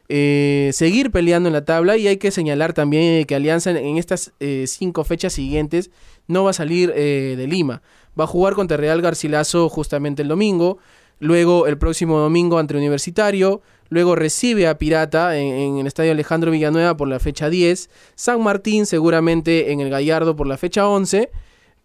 eh, 0.09 0.71
seguir 0.73 1.11
peleando 1.11 1.49
en 1.49 1.53
la 1.53 1.65
tabla. 1.65 1.97
Y 1.97 2.07
hay 2.07 2.17
que 2.19 2.31
señalar 2.31 2.73
también 2.73 3.25
que 3.27 3.35
Alianza 3.35 3.71
en, 3.73 3.77
en 3.79 3.97
estas 3.99 4.33
eh, 4.41 4.65
cinco 4.69 5.03
fechas 5.05 5.33
siguientes 5.33 5.91
no 6.29 6.45
va 6.45 6.51
a 6.51 6.55
salir 6.55 6.93
eh, 6.95 7.35
de 7.37 7.47
Lima. 7.49 7.83
Va 8.19 8.25
a 8.25 8.29
jugar 8.29 8.55
contra 8.55 8.77
Real 8.77 9.03
Garcilaso 9.03 9.69
justamente 9.69 10.23
el 10.23 10.29
domingo. 10.29 10.79
Luego 11.19 11.67
el 11.67 11.79
próximo 11.79 12.19
domingo 12.19 12.59
ante 12.59 12.77
Universitario. 12.77 13.61
Luego 13.91 14.15
recibe 14.15 14.69
a 14.69 14.77
Pirata 14.77 15.39
en, 15.39 15.55
en 15.55 15.79
el 15.79 15.87
Estadio 15.87 16.13
Alejandro 16.13 16.51
Villanueva 16.51 16.97
por 16.97 17.09
la 17.09 17.19
fecha 17.19 17.49
10. 17.49 17.89
San 18.15 18.43
Martín 18.43 18.87
seguramente 18.87 19.73
en 19.73 19.81
el 19.81 19.91
Gallardo 19.91 20.37
por 20.37 20.47
la 20.47 20.59
fecha 20.59 20.87
11 20.87 21.31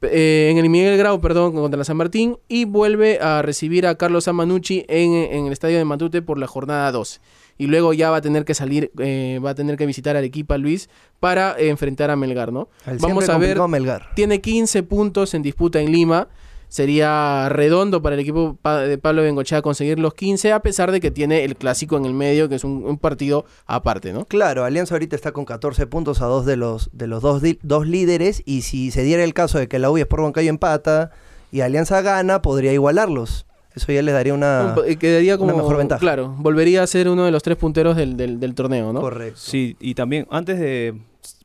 eh, 0.04 0.50
en 0.52 0.58
el 0.58 0.70
Miguel 0.70 0.98
Grau, 0.98 1.20
perdón, 1.22 1.54
contra 1.54 1.78
la 1.78 1.84
San 1.84 1.98
Martín 1.98 2.38
y 2.48 2.66
vuelve 2.66 3.20
a 3.20 3.42
recibir 3.42 3.88
a 3.88 3.96
Carlos 3.96 4.28
Amanucci 4.28 4.86
en, 4.88 5.14
en 5.14 5.46
el 5.46 5.54
estadio 5.54 5.78
de 5.78 5.86
Matute 5.86 6.22
por 6.22 6.38
la 6.38 6.48
jornada 6.48 6.92
12. 6.92 7.20
Y 7.58 7.68
luego 7.68 7.94
ya 7.94 8.10
va 8.10 8.18
a 8.18 8.22
tener 8.22 8.46
que 8.46 8.54
salir, 8.54 8.92
eh, 8.98 9.40
va 9.44 9.52
a 9.52 9.56
tener 9.56 9.78
que 9.78 9.86
visitar 9.86 10.16
a 10.16 10.20
Arequipa 10.20 10.58
Luis 10.58 10.90
para 11.20 11.58
eh, 11.58 11.70
enfrentar 11.70 12.10
a 12.10 12.16
Melgar, 12.16 12.52
¿no? 12.52 12.70
Al 12.86 12.98
Vamos 12.98 13.30
a 13.30 13.38
ver, 13.38 13.60
Melgar. 13.68 14.10
tiene 14.16 14.42
15 14.42 14.84
puntos 14.84 15.34
en 15.34 15.44
disputa 15.44 15.80
en 15.80 15.92
Lima. 15.92 16.28
Sería 16.74 17.50
redondo 17.50 18.02
para 18.02 18.16
el 18.16 18.20
equipo 18.22 18.58
de 18.64 18.98
Pablo 18.98 19.22
Bengochea 19.22 19.62
conseguir 19.62 20.00
los 20.00 20.16
15, 20.16 20.54
a 20.54 20.60
pesar 20.62 20.92
de 20.92 21.00
que 21.00 21.12
tiene 21.12 21.44
el 21.44 21.56
clásico 21.56 21.98
en 21.98 22.06
el 22.08 22.16
medio, 22.16 22.50
que 22.50 22.56
es 22.56 22.64
un, 22.64 22.84
un 22.84 22.98
partido 22.98 23.46
aparte, 23.68 24.12
¿no? 24.12 24.26
Claro, 24.26 24.66
Alianza 24.66 24.96
ahorita 24.96 25.16
está 25.16 25.34
con 25.34 25.46
14 25.46 25.86
puntos 25.86 26.20
a 26.24 26.26
dos 26.26 26.48
de 26.48 26.58
los, 26.58 26.90
de 26.92 27.06
los 27.06 27.22
dos, 27.22 27.44
dos 27.62 27.88
líderes 27.88 28.42
y 28.48 28.64
si 28.64 28.90
se 28.90 29.04
diera 29.04 29.24
el 29.24 29.36
caso 29.36 29.60
de 29.60 29.68
que 29.68 29.78
la 29.78 29.92
U 29.92 30.00
y 30.00 30.02
Sport 30.02 30.24
Huancayo 30.24 30.50
empata 30.50 31.12
y 31.52 31.62
Alianza 31.62 32.02
gana, 32.02 32.42
podría 32.42 32.74
igualarlos. 32.74 33.46
Eso 33.76 33.92
ya 33.92 34.02
les 34.02 34.16
daría 34.16 34.34
una... 34.34 34.74
Un- 34.76 34.84
eh, 34.90 34.96
quedaría 34.96 35.38
como, 35.38 35.54
una 35.54 35.62
mejor 35.62 35.78
ventaja. 35.78 36.00
Claro, 36.00 36.34
volvería 36.40 36.82
a 36.82 36.88
ser 36.88 37.08
uno 37.08 37.24
de 37.24 37.30
los 37.30 37.44
tres 37.44 37.56
punteros 37.58 37.96
del, 37.96 38.18
del- 38.18 38.40
del 38.40 38.56
torneo, 38.56 38.92
¿no? 38.92 39.00
Correcto. 39.00 39.40
Sí, 39.40 39.78
y 39.80 39.94
también 39.94 40.26
antes 40.32 40.60
de 40.60 40.96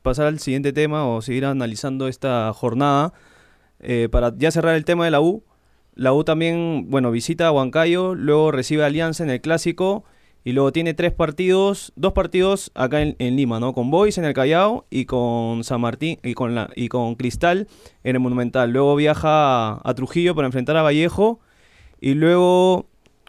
pasar 0.01 0.25
al 0.25 0.39
siguiente 0.39 0.73
tema 0.73 1.05
o 1.07 1.21
seguir 1.21 1.45
analizando 1.45 2.07
esta 2.07 2.51
jornada, 2.51 3.13
eh, 3.79 4.09
para 4.11 4.33
ya 4.37 4.51
cerrar 4.51 4.75
el 4.75 4.85
tema 4.85 5.05
de 5.05 5.11
la 5.11 5.21
U, 5.21 5.43
la 5.95 6.13
U 6.13 6.23
también, 6.23 6.89
bueno, 6.89 7.11
visita 7.11 7.47
a 7.47 7.51
Huancayo, 7.51 8.15
luego 8.15 8.51
recibe 8.51 8.83
a 8.83 8.85
Alianza 8.85 9.23
en 9.23 9.29
el 9.29 9.41
Clásico 9.41 10.05
y 10.45 10.53
luego 10.53 10.71
tiene 10.71 10.93
tres 10.93 11.11
partidos, 11.11 11.91
dos 11.95 12.13
partidos 12.13 12.71
acá 12.73 13.01
en, 13.01 13.35
Lima, 13.35 13.59
¿no? 13.59 13.73
Con 13.73 13.91
Boys 13.91 14.17
en 14.17 14.23
el 14.23 14.33
Callao 14.33 14.85
y 14.89 15.05
con 15.05 15.63
San 15.63 15.81
Martín 15.81 16.17
y 16.23 16.33
con, 16.33 16.55
la, 16.55 16.69
y 16.75 16.87
con 16.87 17.15
Cristal 17.15 17.67
en 18.03 18.15
el 18.15 18.21
Monumental. 18.21 18.71
Luego 18.71 18.95
viaja 18.95 19.73
a, 19.83 19.93
Trujillo 19.93 20.35
para 20.35 20.45
enfrentar 20.45 20.77
a 20.77 20.83
Vallejo 20.83 21.41
y 21.99 22.13
luego 22.13 22.87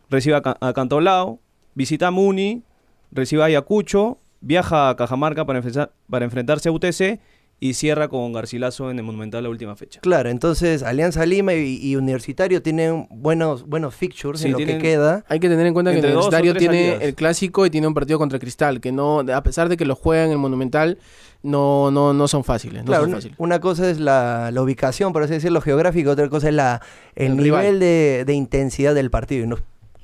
recibe 0.09 0.37
a, 0.37 0.57
a 0.61 0.73
Cantolao, 0.73 1.41
visita 1.75 2.07
a 2.07 2.11
Muni, 2.13 2.63
recibe 3.11 3.43
a 3.43 3.47
Ayacucho, 3.47 4.19
viaja 4.41 4.91
a 4.91 4.97
Cajamarca 4.97 5.45
para, 5.45 5.61
para 6.09 6.25
enfrentarse 6.25 6.69
a 6.69 6.73
UTC 6.73 7.21
y 7.63 7.75
cierra 7.75 8.09
con 8.09 8.33
Garcilaso 8.33 8.91
en 8.91 8.97
el 8.99 9.05
Monumental 9.05 9.43
la 9.43 9.51
última 9.51 9.77
fecha. 9.77 10.01
Claro, 10.01 10.31
entonces 10.31 10.83
Alianza 10.83 11.27
Lima 11.27 11.53
y, 11.53 11.77
y 11.83 11.95
Universitario 11.97 12.63
tienen 12.63 13.07
buenos, 13.11 13.67
buenos 13.67 13.95
fixtures 13.95 14.41
Sí, 14.41 14.47
en 14.47 14.53
lo 14.53 14.57
tienen- 14.57 14.79
que 14.79 14.83
queda. 14.83 15.25
Hay 15.29 15.41
que 15.41 15.49
tener 15.51 15.67
en 15.67 15.75
cuenta 15.75 15.93
que 15.93 15.99
Universitario 15.99 16.55
tiene 16.55 16.87
salidas. 16.93 17.03
el 17.03 17.15
clásico 17.15 17.67
y 17.67 17.71
tiene 17.71 17.87
un 17.87 17.93
partido 17.95 18.19
contra 18.19 18.39
Cristal, 18.39 18.81
que 18.81 18.93
no, 18.93 19.21
a 19.21 19.43
pesar 19.43 19.69
de 19.69 19.77
que 19.77 19.85
lo 19.85 19.95
juegan 19.95 20.27
en 20.27 20.33
el 20.33 20.39
Monumental, 20.39 20.97
no, 21.43 21.91
no, 21.91 22.13
no 22.15 22.29
son 22.29 22.45
fáciles. 22.45 22.83
No 22.83 22.87
Claro, 22.87 23.03
son 23.03 23.09
una, 23.11 23.17
fáciles. 23.19 23.37
una 23.39 23.61
cosa 23.61 23.91
es 23.91 24.01
la, 24.01 24.51
la 24.53 24.63
ubicación, 24.63 25.13
por 25.13 25.23
así 25.23 25.35
decirlo, 25.35 25.61
geográfica, 25.61 26.11
otra 26.11 26.29
cosa 26.31 26.49
es 26.49 26.55
la, 26.55 26.81
el, 27.15 27.33
El 27.33 27.37
nivel 27.39 27.79
de, 27.79 28.25
de 28.27 28.33
intensidad 28.35 28.95
del 28.95 29.11
partido. 29.11 29.45
Y 29.45 29.49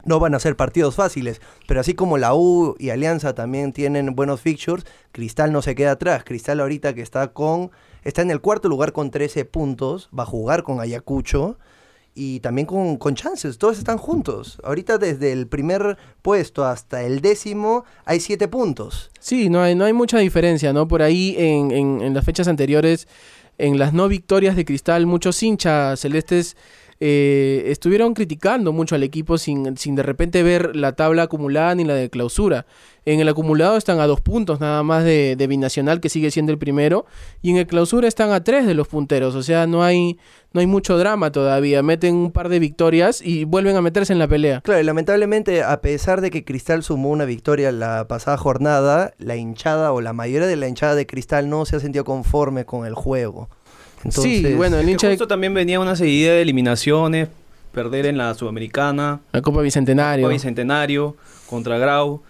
no 0.07 0.19
van 0.21 0.35
a 0.35 0.41
ser 0.41 0.57
partidos 0.57 0.95
fáciles, 0.95 1.41
pero 1.69 1.81
así 1.81 1.93
como 1.95 2.17
la 2.17 2.35
U 2.35 2.75
y 2.79 2.89
Alianza 2.91 3.35
también 3.35 3.73
tienen 3.75 4.15
buenos 4.17 4.41
fixtures, 4.41 4.87
Cristal 5.13 5.53
no 5.53 5.61
se 5.61 5.75
queda 5.75 5.91
atrás. 5.93 6.25
Cristal 6.25 6.61
ahorita 6.61 6.95
que 6.95 7.03
está 7.03 7.29
con 7.35 7.71
está 8.05 8.23
en 8.23 8.31
el 8.31 8.41
cuarto 8.41 8.69
lugar 8.69 8.93
con 8.93 9.11
13 9.11 9.45
puntos, 9.45 10.09
va 10.19 10.23
a 10.23 10.27
jugar 10.27 10.63
con 10.63 10.81
Ayacucho 10.81 11.59
y 12.15 12.41
también 12.41 12.67
con, 12.67 12.97
con 12.97 13.15
chances, 13.15 13.59
todos 13.59 13.77
están 13.79 13.99
juntos. 13.99 14.59
Ahorita 14.65 14.97
desde 14.97 15.33
el 15.33 15.49
primer 15.49 15.99
puesto 16.23 16.65
hasta 16.65 17.03
el 17.03 17.21
décimo 17.21 17.85
hay 18.07 18.21
7 18.21 18.49
puntos. 18.49 19.11
Sí, 19.21 19.51
no 19.51 19.61
hay, 19.61 19.75
no 19.75 19.85
hay 19.85 19.93
mucha 19.93 20.19
diferencia, 20.19 20.73
¿no? 20.73 20.89
Por 20.89 21.03
ahí 21.03 21.35
en, 21.37 21.71
en- 21.73 22.01
en 22.01 22.15
las 22.15 22.25
fechas 22.25 22.49
anteriores, 22.49 23.07
en 23.59 23.79
las 23.79 23.93
no 23.93 24.09
victorias 24.09 24.55
de 24.57 24.65
Cristal, 24.65 25.05
muchos 25.07 25.43
hinchas 25.43 26.01
celestes 26.01 26.57
eh, 27.01 27.65
estuvieron 27.67 28.15
criticando 28.15 28.73
mucho 28.73 28.95
al 28.95 29.03
equipo 29.03 29.39
sin, 29.39 29.77
sin 29.77 29.95
de 29.95 30.03
repente 30.03 30.43
ver 30.43 30.75
la 30.75 30.93
tabla 30.93 31.25
acumulada 31.25 31.75
ni 31.75 31.85
la 31.85 31.95
de 31.95 32.11
clausura. 32.11 32.67
En 33.05 33.21
el 33.21 33.29
acumulado 33.29 33.77
están 33.77 34.01
a 34.01 34.07
dos 34.07 34.21
puntos 34.21 34.59
nada 34.59 34.83
más 34.83 35.05
de, 35.05 35.37
de 35.37 35.47
Binacional, 35.47 36.01
que 36.01 36.09
sigue 36.09 36.31
siendo 36.31 36.51
el 36.51 36.59
primero, 36.59 37.07
y 37.41 37.51
en 37.51 37.57
el 37.57 37.67
clausura 37.67 38.09
están 38.09 38.33
a 38.33 38.43
tres 38.43 38.67
de 38.67 38.75
los 38.75 38.89
punteros, 38.89 39.37
o 39.37 39.43
sea, 39.43 39.67
no 39.69 39.85
hay, 39.85 40.19
no 40.53 40.61
hay 40.61 40.67
mucho 40.67 40.99
drama 40.99 41.31
todavía. 41.31 41.83
Meten 41.83 42.17
un 42.17 42.33
par 42.33 42.49
de 42.49 42.59
victorias 42.59 43.23
y 43.23 43.45
vuelven 43.45 43.77
a 43.77 43.83
meterse 43.83 44.13
en 44.13 44.19
la 44.19 44.27
pelea. 44.27 44.61
Claro, 44.63 44.81
y 44.81 44.85
lamentablemente, 44.85 45.63
a 45.63 45.81
pesar 45.81 46.21
de 46.21 46.31
que 46.31 46.45
Cristal 46.45 46.83
sumó 46.83 47.11
una 47.11 47.27
victoria 47.27 47.71
la 47.71 48.09
pasada 48.09 48.37
jornada, 48.37 49.13
la 49.19 49.37
hinchada 49.37 49.93
o 49.93 50.01
la 50.01 50.13
mayoría 50.13 50.49
de 50.49 50.57
la 50.57 50.67
hinchada 50.67 50.95
de 50.95 51.07
Cristal 51.07 51.49
no 51.49 51.65
se 51.65 51.77
ha 51.77 51.81
sentido 51.81 52.05
conforme 52.05 52.65
con 52.65 52.87
el 52.87 52.95
juego. 52.95 53.49
Sí, 54.11 54.55
bueno, 54.55 54.79
el 54.79 54.87
Que 54.87 54.93
hincha 54.93 55.09
de 55.09 55.15
justo 55.15 55.29
también 55.29 55.55
venía 55.55 55.81
una 55.81 55.97
seguida 55.97 56.33
de 56.33 56.43
eliminaciones, 56.43 57.29
perder 57.73 58.07
en 58.07 58.19
la 58.19 58.35
Sudamericana, 58.35 59.21
la 59.33 59.43
Copa 59.43 59.61
Bicentenario. 59.63 60.25
Copa 60.25 60.33
Bicentenario 60.33 61.17
contra 61.47 61.79
Grau 61.79 62.23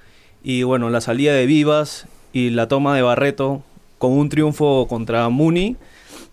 y 0.43 0.63
bueno, 0.63 0.91
la 0.91 1.01
salida 1.01 1.33
de 1.33 1.47
Vivas 1.47 2.07
y 2.33 2.51
la 2.51 2.69
toma 2.69 2.95
de 2.95 3.03
Barreto 3.03 3.63
con 3.99 4.13
un 4.13 4.29
triunfo 4.29 4.87
contra 4.89 5.29
Muni. 5.29 5.77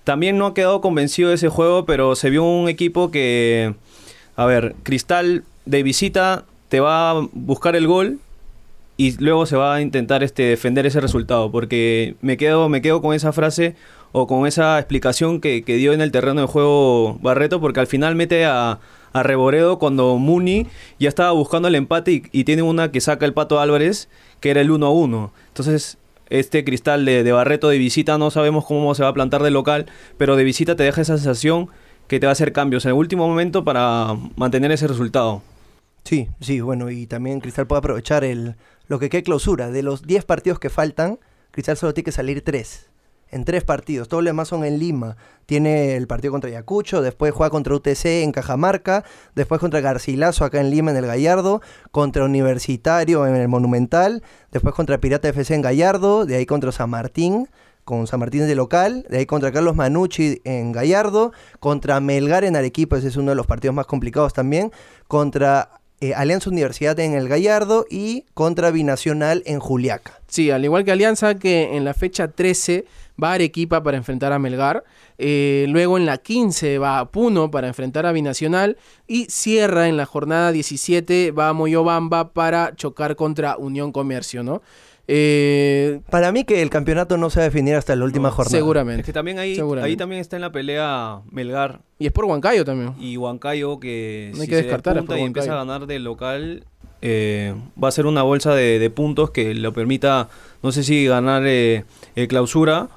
También 0.04 0.38
no 0.38 0.48
ha 0.48 0.54
quedado 0.54 0.82
convencido 0.82 1.30
de 1.30 1.36
ese 1.36 1.50
juego, 1.50 1.86
pero 1.86 2.16
se 2.16 2.30
vio 2.30 2.44
un 2.44 2.68
equipo 2.68 3.10
que, 3.10 3.74
a 4.36 4.46
ver, 4.46 4.76
Cristal 4.84 5.44
de 5.66 5.82
visita 5.82 6.46
te 6.70 6.80
va 6.80 7.12
a 7.12 7.28
buscar 7.32 7.76
el 7.76 7.88
gol 7.88 8.20
y 8.98 9.18
luego 9.24 9.46
se 9.46 9.56
va 9.56 9.76
a 9.76 9.82
intentar 9.82 10.24
este, 10.24 10.44
defender 10.44 10.86
ese 10.86 11.00
resultado, 11.00 11.52
porque 11.52 12.16
me 12.22 12.38
quedo, 12.38 12.70
me 12.70 12.82
quedo 12.82 13.02
con 13.02 13.16
esa 13.16 13.32
frase 13.32 13.76
o 14.14 14.28
con 14.28 14.48
esa 14.48 14.80
explicación 14.80 15.42
que, 15.42 15.64
que 15.64 15.76
dio 15.76 15.92
en 15.92 16.00
el 16.00 16.12
terreno 16.12 16.42
de 16.42 16.48
juego 16.48 17.20
Barreto, 17.22 17.60
porque 17.60 17.82
al 17.82 17.88
final 17.88 18.16
mete 18.16 18.46
a, 18.46 18.80
a 19.12 19.24
Reboredo 19.24 19.80
cuando 19.80 20.18
Muni 20.18 20.68
ya 21.00 21.10
estaba 21.10 21.32
buscando 21.32 21.68
el 21.68 21.76
empate 21.76 22.24
y, 22.32 22.44
tiene 22.44 22.62
una 22.62 22.92
que 22.92 23.02
saca 23.02 23.26
el 23.26 23.34
Pato 23.34 23.60
Álvarez, 23.60 24.10
que 24.40 24.52
era 24.52 24.62
el 24.62 24.72
1 24.72 24.86
a 24.86 24.92
1. 24.92 25.34
Entonces, 25.50 25.98
este 26.30 26.64
cristal 26.64 27.06
de, 27.06 27.24
de 27.24 27.32
Barreto 27.32 27.70
de 27.70 27.78
visita 27.78 28.18
no 28.18 28.32
sabemos 28.32 28.66
cómo 28.66 28.94
se 28.96 29.04
va 29.04 29.10
a 29.10 29.14
plantar 29.14 29.44
de 29.44 29.52
local, 29.52 29.88
pero 30.18 30.36
de 30.36 30.44
visita 30.44 30.76
te 30.76 30.84
deja 30.84 31.02
esa 31.02 31.18
sensación 31.18 31.70
que 32.08 32.20
te 32.20 32.28
va 32.28 32.32
a 32.32 32.34
hacer 32.34 32.54
cambios 32.54 32.86
en 32.86 32.90
el 32.90 32.98
último 32.98 33.28
momento 33.28 33.64
para 33.64 34.16
mantener 34.36 34.72
ese 34.72 34.88
resultado. 34.88 35.42
Sí, 36.04 36.28
sí, 36.40 36.60
bueno, 36.60 36.92
y 36.92 37.08
también 37.08 37.40
Cristal 37.40 37.66
puede 37.66 37.80
aprovechar 37.80 38.24
el 38.24 38.56
lo 38.88 39.00
que 39.00 39.10
quede 39.10 39.24
clausura. 39.24 39.72
De 39.72 39.82
los 39.84 40.04
10 40.04 40.26
partidos 40.26 40.60
que 40.60 40.70
faltan, 40.70 41.20
Cristal 41.52 41.78
solo 41.78 41.94
tiene 41.94 42.06
que 42.06 42.12
salir 42.12 42.44
3. 42.44 42.90
En 43.34 43.46
tres 43.46 43.64
partidos. 43.64 44.08
Todos 44.08 44.24
los 44.24 44.30
demás 44.30 44.48
son 44.48 44.64
en 44.64 44.80
Lima. 44.80 45.18
Tiene 45.46 45.96
el 45.96 46.08
partido 46.08 46.32
contra 46.32 46.50
Ayacucho, 46.50 47.02
después 47.02 47.34
juega 47.34 47.50
contra 47.50 47.76
UTC 47.76 48.06
en 48.24 48.32
Cajamarca, 48.32 49.04
después 49.36 49.60
contra 49.60 49.82
Garcilaso 49.82 50.46
acá 50.46 50.62
en 50.62 50.70
Lima 50.70 50.92
en 50.92 50.98
el 50.98 51.06
Gallardo, 51.06 51.62
contra 51.92 52.24
Universitario 52.24 53.28
en 53.28 53.36
el 53.36 53.48
Monumental, 53.48 54.24
después 54.52 54.74
contra 54.74 55.00
Pirata 55.00 55.30
FC 55.30 55.56
en 55.56 55.62
Gallardo, 55.62 56.26
de 56.26 56.36
ahí 56.36 56.46
contra 56.46 56.72
San 56.72 56.90
Martín, 56.90 57.50
con 57.84 58.08
San 58.08 58.20
Martín 58.20 58.48
de 58.48 58.56
local, 58.56 59.06
de 59.10 59.18
ahí 59.18 59.26
contra 59.26 59.52
Carlos 59.52 59.76
Manucci 59.76 60.42
en 60.46 60.72
Gallardo, 60.72 61.34
contra 61.60 62.00
Melgar 62.00 62.46
en 62.46 62.56
Arequipa, 62.56 62.98
ese 62.98 63.10
es 63.10 63.18
uno 63.18 63.32
de 63.32 63.36
los 63.36 63.48
partidos 63.48 63.76
más 63.76 63.86
complicados 63.86 64.34
también, 64.34 64.72
contra 65.08 65.82
eh, 66.00 66.14
Alianza 66.14 66.50
Universidad 66.50 67.00
en 67.00 67.14
el 67.14 67.30
Gallardo 67.30 67.86
y 67.90 68.26
contra 68.34 68.72
Binacional 68.72 69.44
en 69.46 69.60
Juliaca. 69.60 70.20
Sí, 70.28 70.52
al 70.52 70.66
igual 70.66 70.84
que 70.84 70.92
Alianza, 70.92 71.36
que 71.36 71.78
en 71.78 71.86
la 71.86 71.94
fecha 71.94 72.30
13 72.30 72.86
va 73.22 73.32
a 73.32 73.34
Arequipa 73.34 73.84
para 73.84 73.98
enfrentar 73.98 74.32
a 74.34 74.40
Melgar. 74.40 74.84
Eh, 75.18 75.66
luego 75.70 75.98
en 75.98 76.06
la 76.06 76.18
15 76.18 76.78
va 76.80 77.00
a 77.00 77.12
Puno 77.12 77.52
para 77.52 77.68
enfrentar 77.68 78.06
a 78.06 78.12
Binacional. 78.12 78.78
Y 79.08 79.26
cierra 79.26 79.88
en 79.88 79.98
la 79.98 80.06
jornada 80.06 80.52
17 80.52 81.32
va 81.32 81.50
a 81.50 81.54
Moyobamba 81.54 82.34
para 82.34 82.76
chocar 82.76 83.16
contra 83.16 83.58
Unión 83.58 83.92
Comercio, 83.92 84.44
¿no? 84.44 84.62
Eh, 85.08 86.00
Para 86.10 86.32
mí 86.32 86.46
que 86.46 86.62
el 86.62 86.70
campeonato 86.70 87.18
no 87.18 87.30
se 87.30 87.40
va 87.40 87.44
a 87.44 87.50
definir 87.50 87.76
hasta 87.76 87.94
la 87.96 88.06
última 88.06 88.32
jornada. 88.32 88.58
seguramente. 88.58 89.02
Es 89.02 89.06
que 89.06 89.12
también 89.14 89.38
ahí, 89.38 89.54
Seguramente. 89.56 89.90
ahí 89.92 89.98
también 89.98 90.22
está 90.22 90.38
en 90.38 90.42
la 90.44 90.52
pelea 90.54 91.20
Melgar 91.30 91.82
Y 92.00 92.06
es 92.08 92.14
por 92.14 92.24
Huancayo 92.24 92.64
también. 92.64 92.94
y 92.98 93.18
Huancayo 93.18 93.80
que 93.82 94.32
No 94.34 94.40
hay 94.40 94.46
si 94.46 94.50
que 94.50 94.56
se 94.56 94.62
descartar, 94.64 94.94
despunta 94.94 95.14
es 95.16 95.20
por 95.20 95.24
y 95.24 95.28
empieza 95.28 95.52
a 95.54 95.56
ganar 95.66 95.88
del 95.88 96.06
local 96.06 96.64
eh, 97.02 97.54
va 97.82 97.90
a 97.90 97.92
ser 97.92 98.06
una 98.06 98.24
bolsa 98.24 98.56
de, 98.56 98.80
de 98.80 98.90
puntos 98.90 99.32
que 99.32 99.54
lo 99.54 99.74
permita 99.74 100.30
no 100.62 100.72
sé 100.72 100.84
si 100.86 101.06
ganar 101.06 101.44
eh, 101.46 101.84
clausura 102.30 102.88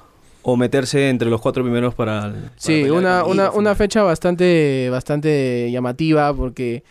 o 0.49 0.55
meterse 0.55 1.09
entre 1.09 1.29
los 1.29 1.41
cuatro 1.41 1.61
primeros 1.61 1.93
para, 1.93 2.27
el- 2.27 2.33
para 2.35 2.51
Sí, 2.55 2.89
una, 2.89 3.25
una, 3.25 3.51
una 3.51 3.75
fecha 3.75 4.01
bastante, 4.03 4.87
bastante 4.89 5.69
llamativa 5.71 6.33
porque 6.33 6.83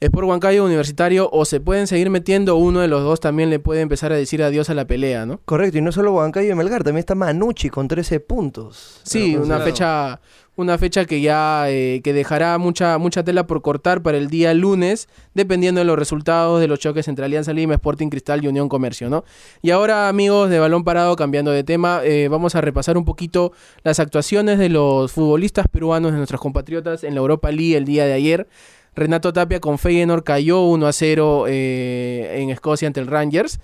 es 0.00 0.10
por 0.10 0.24
Huancayo 0.24 0.64
Universitario 0.64 1.28
o 1.32 1.44
se 1.44 1.60
pueden 1.60 1.86
seguir 1.86 2.10
metiendo, 2.10 2.56
uno 2.56 2.80
de 2.80 2.88
los 2.88 3.04
dos 3.04 3.20
también 3.20 3.50
le 3.50 3.60
puede 3.60 3.82
empezar 3.82 4.10
a 4.12 4.16
decir 4.16 4.42
adiós 4.42 4.68
a 4.68 4.74
la 4.74 4.84
pelea, 4.84 5.26
¿no? 5.26 5.38
Correcto, 5.44 5.78
y 5.78 5.80
no 5.80 5.92
solo 5.92 6.12
Huancayo 6.12 6.50
y 6.50 6.56
Melgar, 6.56 6.82
también 6.82 6.98
está 6.98 7.14
Manucci 7.14 7.70
con 7.70 7.86
13 7.86 8.18
puntos. 8.18 9.00
Sí, 9.04 9.36
una 9.36 9.60
fecha, 9.60 10.20
una 10.54 10.76
fecha 10.76 11.06
que 11.06 11.20
ya 11.22 11.70
eh, 11.70 12.02
que 12.04 12.12
dejará 12.12 12.58
mucha, 12.58 12.98
mucha 12.98 13.24
tela 13.24 13.46
por 13.46 13.62
cortar 13.62 14.02
para 14.02 14.18
el 14.18 14.28
día 14.28 14.52
lunes, 14.52 15.08
dependiendo 15.34 15.80
de 15.80 15.86
los 15.86 15.98
resultados 15.98 16.60
de 16.60 16.68
los 16.68 16.78
choques 16.78 17.08
entre 17.08 17.24
Alianza 17.24 17.54
Lima, 17.54 17.74
Sporting 17.74 18.08
Cristal 18.08 18.44
y 18.44 18.48
Unión 18.48 18.68
Comercio, 18.68 19.08
¿no? 19.08 19.24
Y 19.62 19.70
ahora, 19.70 20.08
amigos 20.08 20.50
de 20.50 20.58
Balón 20.58 20.84
Parado, 20.84 21.16
cambiando 21.16 21.50
de 21.52 21.64
tema, 21.64 22.02
eh, 22.04 22.28
vamos 22.28 22.54
a 22.54 22.60
repasar 22.60 22.98
un 22.98 23.06
poquito 23.06 23.52
las 23.82 23.98
actuaciones 23.98 24.58
de 24.58 24.68
los 24.68 25.12
futbolistas 25.12 25.68
peruanos, 25.68 26.12
de 26.12 26.18
nuestros 26.18 26.40
compatriotas 26.40 27.02
en 27.02 27.14
la 27.14 27.20
Europa 27.20 27.50
League 27.50 27.76
el 27.76 27.86
día 27.86 28.04
de 28.04 28.12
ayer. 28.12 28.46
Renato 28.94 29.32
Tapia 29.32 29.58
con 29.58 29.78
Feyenoord 29.78 30.22
cayó 30.22 30.60
1 30.64 30.86
a 30.86 30.92
0 30.92 31.44
eh, 31.48 32.40
en 32.42 32.50
Escocia 32.50 32.86
ante 32.86 33.00
el 33.00 33.06
Rangers. 33.06 33.58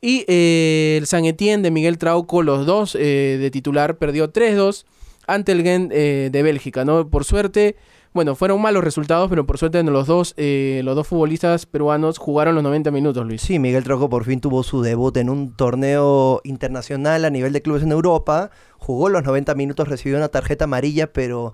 Y 0.00 0.24
el 0.26 1.06
San 1.06 1.26
Etienne 1.26 1.62
de 1.62 1.70
Miguel 1.70 1.98
Trauco, 1.98 2.42
los 2.42 2.64
dos 2.64 2.94
de 2.94 3.50
titular, 3.52 3.98
perdió 3.98 4.32
3-2 4.32 4.86
ante 5.34 5.52
el 5.52 5.62
Gent 5.62 5.92
eh, 5.92 6.28
de 6.32 6.42
Bélgica, 6.42 6.84
¿no? 6.84 7.08
Por 7.08 7.24
suerte, 7.24 7.76
bueno, 8.12 8.34
fueron 8.34 8.60
malos 8.60 8.82
resultados, 8.82 9.30
pero 9.30 9.46
por 9.46 9.58
suerte 9.58 9.82
los 9.84 10.08
dos, 10.08 10.34
eh, 10.36 10.80
los 10.84 10.96
dos 10.96 11.06
futbolistas 11.06 11.66
peruanos 11.66 12.18
jugaron 12.18 12.56
los 12.56 12.64
90 12.64 12.90
minutos, 12.90 13.24
Luis. 13.24 13.40
Sí, 13.40 13.60
Miguel 13.60 13.84
Troco 13.84 14.08
por 14.08 14.24
fin 14.24 14.40
tuvo 14.40 14.64
su 14.64 14.82
debut 14.82 15.16
en 15.16 15.30
un 15.30 15.54
torneo 15.54 16.40
internacional 16.42 17.24
a 17.24 17.30
nivel 17.30 17.52
de 17.52 17.62
clubes 17.62 17.84
en 17.84 17.92
Europa. 17.92 18.50
Jugó 18.78 19.08
los 19.08 19.22
90 19.22 19.54
minutos, 19.54 19.88
recibió 19.88 20.18
una 20.18 20.28
tarjeta 20.28 20.64
amarilla, 20.64 21.12
pero 21.12 21.52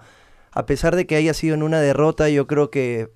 a 0.52 0.64
pesar 0.64 0.96
de 0.96 1.06
que 1.06 1.16
haya 1.16 1.34
sido 1.34 1.54
en 1.54 1.62
una 1.62 1.80
derrota, 1.80 2.30
yo 2.30 2.46
creo 2.46 2.70
que 2.70 3.10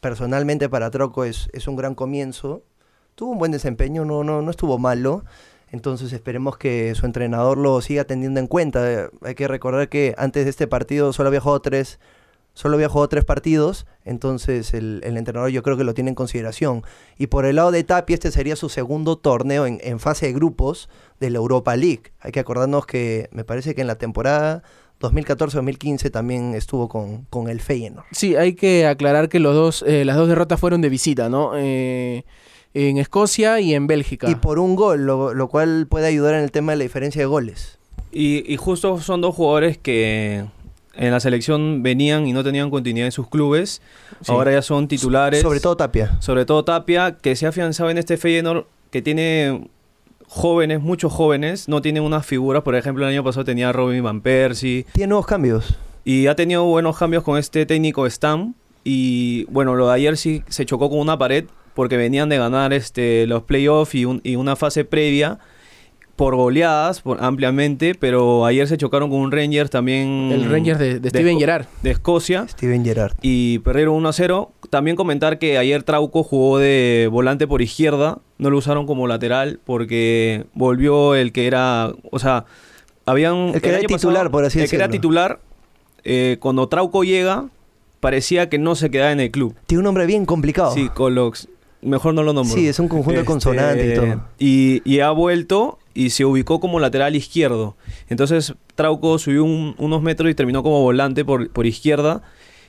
personalmente 0.00 0.68
para 0.68 0.92
Troco 0.92 1.24
es, 1.24 1.48
es 1.52 1.66
un 1.66 1.74
gran 1.74 1.96
comienzo. 1.96 2.62
Tuvo 3.16 3.32
un 3.32 3.38
buen 3.38 3.50
desempeño, 3.50 4.04
no, 4.04 4.22
no, 4.22 4.42
no 4.42 4.50
estuvo 4.52 4.78
malo. 4.78 5.24
Entonces 5.74 6.12
esperemos 6.12 6.56
que 6.56 6.94
su 6.94 7.04
entrenador 7.04 7.58
lo 7.58 7.80
siga 7.80 8.04
teniendo 8.04 8.38
en 8.38 8.46
cuenta. 8.46 9.10
Hay 9.22 9.34
que 9.34 9.48
recordar 9.48 9.88
que 9.88 10.14
antes 10.16 10.44
de 10.44 10.50
este 10.50 10.68
partido 10.68 11.12
solo 11.12 11.30
había 11.30 11.40
jugado 11.40 11.60
tres, 11.62 11.98
solo 12.52 12.76
había 12.76 12.88
jugado 12.88 13.08
tres 13.08 13.24
partidos, 13.24 13.84
entonces 14.04 14.72
el, 14.72 15.02
entrenador 15.02 15.50
yo 15.50 15.64
creo 15.64 15.76
que 15.76 15.82
lo 15.82 15.92
tiene 15.92 16.10
en 16.10 16.14
consideración. 16.14 16.84
Y 17.18 17.26
por 17.26 17.44
el 17.44 17.56
lado 17.56 17.72
de 17.72 17.82
Tapia, 17.82 18.14
este 18.14 18.30
sería 18.30 18.54
su 18.54 18.68
segundo 18.68 19.18
torneo 19.18 19.66
en, 19.66 19.80
en 19.82 19.98
fase 19.98 20.26
de 20.26 20.32
grupos 20.32 20.88
de 21.18 21.30
la 21.30 21.38
Europa 21.38 21.74
League. 21.74 22.12
Hay 22.20 22.30
que 22.30 22.38
acordarnos 22.38 22.86
que 22.86 23.28
me 23.32 23.42
parece 23.42 23.74
que 23.74 23.80
en 23.80 23.88
la 23.88 23.98
temporada 23.98 24.62
2014-2015 25.00 26.12
también 26.12 26.54
estuvo 26.54 26.88
con, 26.88 27.24
con 27.24 27.48
el 27.48 27.60
Feyenoord. 27.60 28.06
Sí, 28.12 28.36
hay 28.36 28.54
que 28.54 28.86
aclarar 28.86 29.28
que 29.28 29.40
los 29.40 29.56
dos, 29.56 29.84
eh, 29.88 30.04
las 30.04 30.16
dos 30.16 30.28
derrotas 30.28 30.60
fueron 30.60 30.82
de 30.82 30.88
visita, 30.88 31.28
¿no? 31.28 31.50
Eh, 31.56 32.24
en 32.74 32.98
Escocia 32.98 33.60
y 33.60 33.74
en 33.74 33.86
Bélgica. 33.86 34.28
Y 34.28 34.34
por 34.34 34.58
un 34.58 34.76
gol, 34.76 35.06
lo, 35.06 35.32
lo 35.32 35.48
cual 35.48 35.86
puede 35.88 36.08
ayudar 36.08 36.34
en 36.34 36.42
el 36.42 36.50
tema 36.50 36.72
de 36.72 36.78
la 36.78 36.82
diferencia 36.82 37.20
de 37.20 37.26
goles. 37.26 37.78
Y, 38.12 38.44
y 38.52 38.56
justo 38.56 39.00
son 39.00 39.20
dos 39.20 39.34
jugadores 39.34 39.78
que 39.78 40.44
en 40.96 41.10
la 41.10 41.20
selección 41.20 41.82
venían 41.82 42.26
y 42.26 42.32
no 42.32 42.44
tenían 42.44 42.70
continuidad 42.70 43.06
en 43.06 43.12
sus 43.12 43.28
clubes. 43.28 43.80
Sí. 44.20 44.32
Ahora 44.32 44.52
ya 44.52 44.62
son 44.62 44.88
titulares. 44.88 45.40
Sobre 45.40 45.60
todo 45.60 45.76
Tapia. 45.76 46.20
Sobre 46.20 46.44
todo 46.44 46.64
Tapia, 46.64 47.16
que 47.20 47.36
se 47.36 47.46
ha 47.46 47.48
afianzado 47.48 47.90
en 47.90 47.98
este 47.98 48.16
Feyenoord, 48.16 48.66
que 48.90 49.02
tiene 49.02 49.68
jóvenes, 50.26 50.80
muchos 50.80 51.12
jóvenes. 51.12 51.68
No 51.68 51.82
tiene 51.82 52.00
unas 52.00 52.26
figuras. 52.26 52.62
Por 52.62 52.74
ejemplo, 52.74 53.04
el 53.04 53.12
año 53.12 53.24
pasado 53.24 53.44
tenía 53.44 53.70
a 53.70 53.72
Robin 53.72 54.02
Van 54.02 54.20
Persie. 54.20 54.86
Tiene 54.92 55.08
nuevos 55.08 55.26
cambios. 55.26 55.76
Y 56.04 56.26
ha 56.26 56.36
tenido 56.36 56.64
buenos 56.64 56.98
cambios 56.98 57.22
con 57.22 57.38
este 57.38 57.66
técnico 57.66 58.08
Stam. 58.08 58.54
Y 58.84 59.44
bueno, 59.44 59.74
lo 59.74 59.88
de 59.88 59.94
ayer 59.94 60.16
sí 60.16 60.42
se 60.48 60.66
chocó 60.66 60.90
con 60.90 60.98
una 60.98 61.18
pared 61.18 61.46
porque 61.74 61.96
venían 61.96 62.28
de 62.28 62.38
ganar 62.38 62.72
este, 62.72 63.26
los 63.26 63.42
playoffs 63.42 63.94
y, 63.94 64.04
un- 64.04 64.20
y 64.24 64.36
una 64.36 64.56
fase 64.56 64.84
previa 64.84 65.38
por 66.16 66.36
goleadas 66.36 67.00
por, 67.00 67.22
ampliamente, 67.24 67.96
pero 67.96 68.46
ayer 68.46 68.68
se 68.68 68.76
chocaron 68.78 69.10
con 69.10 69.18
un 69.18 69.32
Rangers 69.32 69.68
también 69.68 70.30
el 70.32 70.48
Rangers 70.48 70.78
de, 70.78 71.00
de 71.00 71.10
Steven 71.10 71.38
Gerrard. 71.40 71.66
de 71.82 71.90
Escocia 71.90 72.46
Steven 72.46 72.84
Gerrard. 72.84 73.14
y 73.20 73.58
perdieron 73.58 73.96
1 73.96 74.08
a 74.08 74.12
0. 74.12 74.52
También 74.70 74.94
comentar 74.96 75.40
que 75.40 75.58
ayer 75.58 75.82
Trauco 75.82 76.22
jugó 76.22 76.58
de 76.58 77.08
volante 77.10 77.48
por 77.48 77.62
izquierda, 77.62 78.18
no 78.38 78.50
lo 78.50 78.58
usaron 78.58 78.86
como 78.86 79.08
lateral 79.08 79.58
porque 79.64 80.44
volvió 80.54 81.16
el 81.16 81.32
que 81.32 81.48
era, 81.48 81.92
o 82.12 82.18
sea, 82.20 82.44
habían 83.06 83.50
El 83.54 83.60
que 83.60 83.70
era 83.70 83.80
titular, 83.80 84.30
por 84.30 84.44
así 84.44 84.60
el 84.60 84.70
que 84.70 84.76
era 84.76 84.86
decirlo. 84.86 85.00
titular 85.08 85.40
eh, 86.04 86.36
cuando 86.38 86.68
Trauco 86.68 87.02
llega 87.02 87.46
parecía 87.98 88.48
que 88.48 88.58
no 88.58 88.74
se 88.76 88.88
quedaba 88.90 89.10
en 89.10 89.18
el 89.20 89.30
club. 89.32 89.54
Tiene 89.66 89.80
un 89.80 89.84
nombre 89.84 90.06
bien 90.06 90.26
complicado. 90.26 90.72
Sí, 90.74 90.90
Colox, 90.94 91.48
mejor 91.84 92.14
no 92.14 92.22
lo 92.22 92.32
nombro. 92.32 92.54
Sí, 92.54 92.66
es 92.68 92.78
un 92.78 92.88
conjunto 92.88 93.12
de 93.12 93.18
Este, 93.20 93.26
consonantes 93.32 93.92
y 93.92 93.94
todo. 93.94 94.22
Y, 94.38 94.82
y 94.84 95.00
ha 95.00 95.10
vuelto 95.10 95.78
y 95.94 96.10
se 96.10 96.24
ubicó 96.24 96.58
como 96.60 96.80
lateral 96.80 97.14
izquierdo. 97.16 97.76
Entonces 98.08 98.54
Trauco 98.74 99.18
subió 99.18 99.44
un- 99.44 99.74
unos 99.78 100.02
metros 100.02 100.30
y 100.30 100.34
terminó 100.34 100.62
como 100.62 100.80
volante 100.82 101.24
por, 101.24 101.48
por 101.50 101.66
izquierda. 101.66 102.22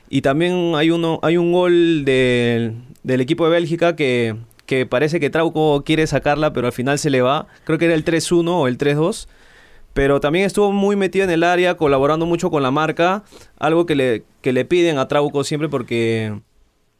Y 0.08 0.22
también 0.22 0.72
hay, 0.76 0.90
uno, 0.90 1.18
hay 1.22 1.36
un 1.36 1.50
gol 1.52 2.04
del, 2.04 2.76
del 3.02 3.20
equipo 3.20 3.44
de 3.46 3.50
Bélgica 3.50 3.96
que, 3.96 4.36
que 4.64 4.86
parece 4.86 5.18
que 5.18 5.30
Trauco 5.30 5.82
quiere 5.84 6.06
sacarla, 6.06 6.52
pero 6.52 6.68
al 6.68 6.72
final 6.72 6.98
se 7.00 7.10
le 7.10 7.22
va. 7.22 7.48
Creo 7.64 7.78
que 7.78 7.86
era 7.86 7.94
el 7.94 8.04
3-1 8.04 8.48
o 8.48 8.68
el 8.68 8.78
3-2. 8.78 9.26
Pero 9.94 10.20
también 10.20 10.44
estuvo 10.44 10.72
muy 10.72 10.94
metido 10.94 11.24
en 11.24 11.30
el 11.30 11.42
área, 11.42 11.76
colaborando 11.78 12.26
mucho 12.26 12.50
con 12.50 12.62
la 12.62 12.70
marca. 12.70 13.24
Algo 13.58 13.86
que 13.86 13.94
le, 13.96 14.24
que 14.42 14.52
le 14.52 14.64
piden 14.66 14.98
a 14.98 15.08
Trauco 15.08 15.42
siempre 15.42 15.68
porque 15.70 16.38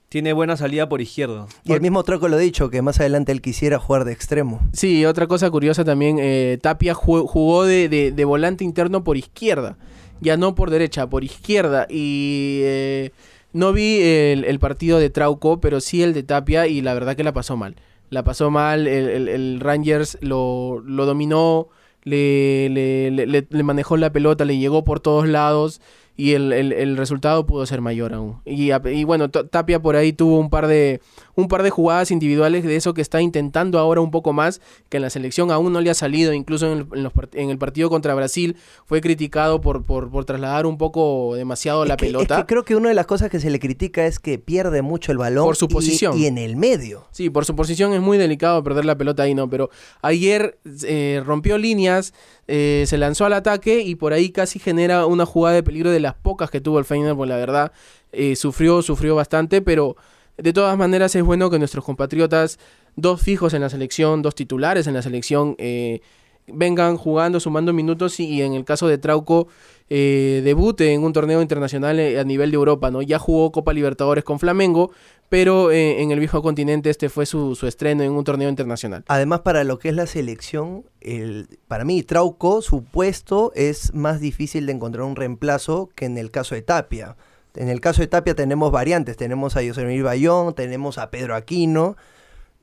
tiene 0.08 0.32
buena 0.32 0.56
salida 0.56 0.88
por 0.88 1.00
izquierda. 1.00 1.46
Y 1.64 1.72
el 1.72 1.80
mismo 1.80 2.02
Troco 2.04 2.28
lo 2.28 2.36
ha 2.36 2.38
dicho, 2.38 2.70
que 2.70 2.80
más 2.82 3.00
adelante 3.00 3.32
él 3.32 3.40
quisiera 3.42 3.78
jugar 3.78 4.04
de 4.04 4.12
extremo. 4.12 4.60
Sí, 4.72 5.04
otra 5.04 5.26
cosa 5.26 5.50
curiosa 5.50 5.84
también, 5.84 6.18
eh, 6.20 6.58
Tapia 6.62 6.94
ju- 6.94 7.26
jugó 7.26 7.64
de, 7.64 7.88
de- 7.88 8.12
de 8.12 8.24
volante 8.24 8.62
interno 8.64 9.02
por 9.04 9.16
izquierda, 9.16 9.76
ya 10.20 10.36
no 10.36 10.54
por 10.54 10.70
derecha, 10.70 11.08
por 11.08 11.24
izquierda. 11.24 11.86
Y 11.90 12.60
eh, 12.62 13.10
no 13.52 13.72
vi 13.72 13.98
el, 14.00 14.44
el 14.44 14.58
partido 14.60 14.98
de 14.98 15.10
Trauco, 15.10 15.60
pero 15.60 15.80
sí 15.80 16.02
el 16.02 16.14
de 16.14 16.22
Tapia 16.22 16.66
y 16.68 16.80
la 16.82 16.94
verdad 16.94 17.16
que 17.16 17.24
la 17.24 17.32
pasó 17.32 17.56
mal. 17.56 17.74
La 18.08 18.22
pasó 18.22 18.50
mal, 18.52 18.86
el, 18.86 19.08
el- 19.08 19.28
el 19.28 19.60
Rangers 19.60 20.18
lo, 20.20 20.80
lo 20.86 21.04
dominó, 21.06 21.68
le, 22.04 22.68
le- 22.68 23.10
le- 23.10 23.26
le- 23.26 23.46
le 23.50 23.62
manejó 23.64 23.96
la 23.96 24.12
pelota, 24.12 24.44
le 24.44 24.56
llegó 24.58 24.84
por 24.84 25.00
todos 25.00 25.26
lados 25.26 25.80
y 26.16 26.32
el, 26.32 26.52
el- 26.52 26.72
el 26.72 26.96
resultado 26.96 27.44
pudo 27.46 27.66
ser 27.66 27.80
mayor 27.80 28.14
aún. 28.14 28.36
Y, 28.44 28.70
bueno, 29.04 29.28
Tapia 29.30 29.80
por 29.80 29.96
ahí 29.96 30.12
tuvo 30.12 30.38
un 30.38 30.48
par 30.50 30.66
de 30.66 31.00
un 31.34 31.48
par 31.48 31.62
de 31.62 31.68
jugadas 31.68 32.10
individuales 32.10 32.64
de 32.64 32.76
eso 32.76 32.94
que 32.94 33.02
está 33.02 33.20
intentando 33.20 33.78
ahora 33.78 34.00
un 34.00 34.10
poco 34.10 34.32
más, 34.32 34.62
que 34.88 34.96
en 34.96 35.02
la 35.02 35.10
selección 35.10 35.50
aún 35.50 35.70
no 35.74 35.82
le 35.82 35.90
ha 35.90 35.94
salido, 35.94 36.32
incluso 36.32 36.72
en 36.72 36.78
el, 36.78 36.86
en 36.94 37.02
los 37.02 37.12
en 37.34 37.50
el 37.50 37.58
partido 37.58 37.90
contra 37.90 38.14
Brasil 38.14 38.56
fue 38.86 39.02
criticado 39.02 39.60
por, 39.60 39.84
por, 39.84 40.10
por 40.10 40.24
trasladar 40.24 40.64
un 40.64 40.78
poco 40.78 41.34
demasiado 41.34 41.84
la 41.84 41.96
que- 41.98 42.06
pelota. 42.06 42.36
Es 42.36 42.40
que 42.40 42.46
creo 42.46 42.64
que 42.64 42.74
una 42.76 42.88
de 42.88 42.94
las 42.94 43.06
cosas 43.06 43.28
que 43.28 43.38
se 43.38 43.50
le 43.50 43.58
critica 43.58 44.06
es 44.06 44.18
que 44.18 44.38
pierde 44.38 44.80
mucho 44.80 45.12
el 45.12 45.18
balón. 45.18 45.44
Por 45.44 45.56
su 45.56 45.68
posición. 45.68 46.16
Y, 46.18 46.24
en 46.24 46.38
el 46.38 46.56
medio. 46.56 47.04
Sí, 47.10 47.28
por 47.28 47.44
su 47.44 47.54
posición 47.54 47.92
es 47.92 48.00
muy 48.00 48.16
delicado 48.16 48.62
perder 48.64 48.86
la 48.86 48.96
pelota 48.96 49.24
ahí, 49.24 49.34
¿no? 49.34 49.50
Pero 49.50 49.68
ayer 50.00 50.58
eh, 50.86 51.22
rompió 51.26 51.58
líneas, 51.58 52.14
eh, 52.48 52.84
se 52.86 52.96
lanzó 52.96 53.26
al 53.26 53.34
ataque 53.34 53.82
y 53.82 53.94
por 53.96 54.12
ahí 54.14 54.30
casi 54.30 54.58
genera 54.58 55.04
una 55.04 55.26
jugada 55.26 55.56
de 55.56 55.62
peligro 55.62 55.90
de 55.90 56.00
las 56.06 56.14
pocas 56.14 56.50
que 56.50 56.60
tuvo 56.60 56.78
el 56.78 56.84
Feyenoord, 56.84 57.16
pues 57.16 57.28
la 57.28 57.36
verdad 57.36 57.72
eh, 58.12 58.36
sufrió, 58.36 58.80
sufrió 58.80 59.14
bastante, 59.16 59.60
pero 59.60 59.96
de 60.36 60.52
todas 60.52 60.76
maneras 60.78 61.14
es 61.16 61.22
bueno 61.22 61.50
que 61.50 61.58
nuestros 61.58 61.84
compatriotas, 61.84 62.58
dos 62.94 63.20
fijos 63.20 63.54
en 63.54 63.60
la 63.60 63.68
selección, 63.68 64.22
dos 64.22 64.34
titulares 64.34 64.86
en 64.86 64.94
la 64.94 65.02
selección, 65.02 65.56
eh, 65.58 66.00
vengan 66.46 66.96
jugando, 66.96 67.40
sumando 67.40 67.72
minutos 67.72 68.20
y, 68.20 68.42
en 68.42 68.54
el 68.54 68.64
caso 68.64 68.88
de 68.88 68.98
Trauco 68.98 69.48
eh, 69.88 70.40
debute 70.44 70.92
en 70.92 71.04
un 71.04 71.12
torneo 71.12 71.42
internacional 71.42 71.98
eh, 72.00 72.18
a 72.18 72.24
nivel 72.24 72.50
de 72.50 72.56
Europa, 72.56 72.90
¿no? 72.90 73.02
Ya 73.02 73.18
jugó 73.18 73.52
Copa 73.52 73.72
Libertadores 73.72 74.24
con 74.24 74.38
Flamengo, 74.38 74.90
pero 75.28 75.70
eh, 75.70 76.02
en 76.02 76.10
el 76.10 76.18
viejo 76.18 76.42
continente 76.42 76.90
este 76.90 77.08
fue 77.08 77.26
su, 77.26 77.54
su 77.54 77.66
estreno 77.66 78.02
en 78.02 78.12
un 78.12 78.24
torneo 78.24 78.48
internacional. 78.48 79.04
Además, 79.08 79.40
para 79.40 79.64
lo 79.64 79.78
que 79.78 79.88
es 79.88 79.94
la 79.94 80.06
selección, 80.06 80.84
el, 81.00 81.48
para 81.68 81.84
mí, 81.84 82.02
Trauco, 82.02 82.62
su 82.62 82.84
puesto 82.84 83.52
es 83.54 83.94
más 83.94 84.20
difícil 84.20 84.66
de 84.66 84.72
encontrar 84.72 85.04
un 85.04 85.16
reemplazo 85.16 85.90
que 85.94 86.06
en 86.06 86.18
el 86.18 86.30
caso 86.30 86.54
de 86.54 86.62
Tapia. 86.62 87.16
En 87.54 87.68
el 87.68 87.80
caso 87.80 88.02
de 88.02 88.08
Tapia 88.08 88.34
tenemos 88.34 88.70
variantes. 88.70 89.16
Tenemos 89.16 89.56
a 89.56 89.60
Miguel 89.60 90.02
Bayón, 90.02 90.54
tenemos 90.54 90.98
a 90.98 91.10
Pedro 91.10 91.34
Aquino 91.34 91.96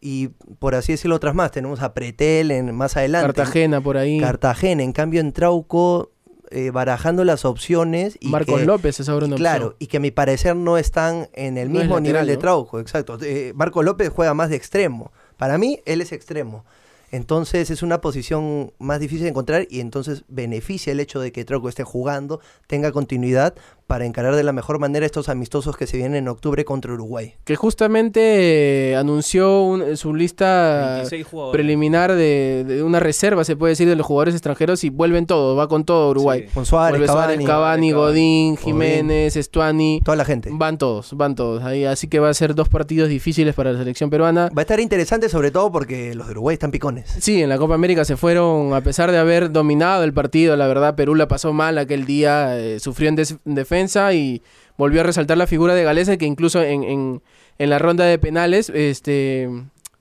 y, 0.03 0.27
por 0.59 0.75
así 0.75 0.91
decirlo, 0.91 1.15
otras 1.15 1.33
más. 1.33 1.51
Tenemos 1.51 1.81
a 1.81 1.93
Pretel 1.93 2.51
en, 2.51 2.75
más 2.75 2.97
adelante. 2.97 3.27
Cartagena 3.33 3.79
por 3.81 3.95
ahí. 3.97 4.19
Cartagena. 4.19 4.83
En 4.83 4.91
cambio, 4.91 5.21
en 5.21 5.31
Trauco, 5.31 6.11
eh, 6.51 6.69
barajando 6.71 7.23
las 7.23 7.45
opciones. 7.45 8.17
Y 8.19 8.27
Marcos 8.29 8.59
que- 8.59 8.65
López 8.65 8.99
es 8.99 9.07
ahora 9.09 9.25
una 9.27 9.37
Claro, 9.37 9.65
opción. 9.67 9.77
y 9.79 9.87
que 9.87 9.97
a 9.97 9.99
mi 10.01 10.11
parecer 10.11 10.55
no 10.55 10.77
están 10.77 11.29
en 11.33 11.57
el 11.57 11.71
No 11.71 11.79
mismo 11.79 11.99
nivel 11.99 12.27
de 12.27 12.33
¿no? 12.33 12.39
Trauco, 12.39 12.79
exacto. 12.79 13.17
Eh, 13.21 13.53
Marco 13.55 13.81
López 13.81 14.09
juega 14.09 14.33
más 14.33 14.49
de 14.49 14.57
extremo. 14.57 15.11
Para 15.37 15.57
mí, 15.57 15.79
él 15.85 16.01
es 16.01 16.11
extremo. 16.11 16.65
Entonces 17.13 17.69
es 17.69 17.83
una 17.83 18.01
posición 18.01 18.71
más 18.79 18.99
difícil 18.99 19.23
de 19.25 19.29
encontrar 19.29 19.67
y 19.69 19.81
entonces 19.81 20.23
beneficia 20.29 20.91
el 20.91 20.99
hecho 20.99 21.19
de 21.19 21.31
que 21.31 21.45
Trauco 21.45 21.69
esté 21.69 21.83
jugando, 21.83 22.39
tenga 22.65 22.91
continuidad 22.91 23.53
para 23.85 24.05
encarar 24.05 24.35
de 24.35 24.43
la 24.43 24.53
mejor 24.53 24.79
manera 24.79 25.05
estos 25.05 25.29
amistosos 25.29 25.77
que 25.77 25.85
se 25.85 25.97
vienen 25.97 26.15
en 26.15 26.27
octubre 26.27 26.65
contra 26.65 26.91
Uruguay. 26.93 27.35
Que 27.43 27.55
justamente 27.55 28.91
eh, 28.91 28.95
anunció 28.95 29.61
un- 29.61 29.95
su 29.95 30.15
lista 30.15 30.93
26 30.95 31.27
jugadores. 31.27 31.55
preliminar 31.59 32.15
de, 32.15 32.63
de 32.67 32.81
una 32.81 32.99
reserva, 32.99 33.43
se 33.43 33.55
puede 33.55 33.71
decir, 33.73 33.87
de 33.87 33.95
los 33.95 34.07
jugadores 34.07 34.33
extranjeros 34.33 34.83
y 34.83 34.89
vuelven 34.89 35.27
todos, 35.27 35.55
va 35.59 35.67
con 35.67 35.83
todo 35.85 36.09
Uruguay. 36.09 36.45
Sí. 36.47 36.53
Con 36.53 36.65
Suárez, 36.65 36.93
Vuelve 36.97 37.07
Suárez, 37.13 37.27
Cavani, 37.37 37.45
Cavani, 37.45 37.91
Godín, 37.91 38.57
Jiménez, 38.57 39.35
Estuani. 39.35 40.01
toda 40.03 40.15
la 40.17 40.25
gente. 40.25 40.49
Van 40.51 40.79
todos, 40.79 41.15
van 41.15 41.35
todos. 41.35 41.61
Ahí, 41.63 41.85
así 41.85 42.07
que 42.07 42.19
va 42.19 42.29
a 42.29 42.33
ser 42.33 42.55
dos 42.55 42.69
partidos 42.69 43.09
difíciles 43.09 43.53
para 43.53 43.71
la 43.73 43.77
selección 43.77 44.09
peruana. 44.09 44.49
Va 44.57 44.61
a 44.61 44.63
estar 44.63 44.79
interesante 44.79 45.29
sobre 45.29 45.51
todo 45.51 45.71
porque 45.71 46.15
los 46.15 46.25
de 46.25 46.31
Uruguay 46.31 46.53
están 46.53 46.71
picones. 46.71 47.02
Sí, 47.05 47.41
en 47.43 47.49
la 47.49 47.57
Copa 47.57 47.75
América 47.75 48.05
se 48.05 48.17
fueron, 48.17 48.73
a 48.73 48.81
pesar 48.81 49.11
de 49.11 49.17
haber 49.17 49.51
dominado 49.51 50.03
el 50.03 50.13
partido, 50.13 50.55
la 50.55 50.67
verdad 50.67 50.95
Perú 50.95 51.15
la 51.15 51.27
pasó 51.27 51.53
mal 51.53 51.77
aquel 51.77 52.05
día, 52.05 52.57
eh, 52.59 52.79
sufrió 52.79 53.09
en, 53.09 53.15
defensa 53.45 54.13
y 54.13 54.41
volvió 54.77 55.01
a 55.01 55.03
resaltar 55.03 55.37
la 55.37 55.47
figura 55.47 55.75
de 55.75 55.83
Galese, 55.83 56.17
que 56.17 56.25
incluso 56.25 56.61
en, 56.61 56.83
en- 56.83 57.21
en 57.59 57.69
la 57.69 57.77
ronda 57.79 58.05
de 58.05 58.17
penales 58.17 58.69
este, 58.73 59.47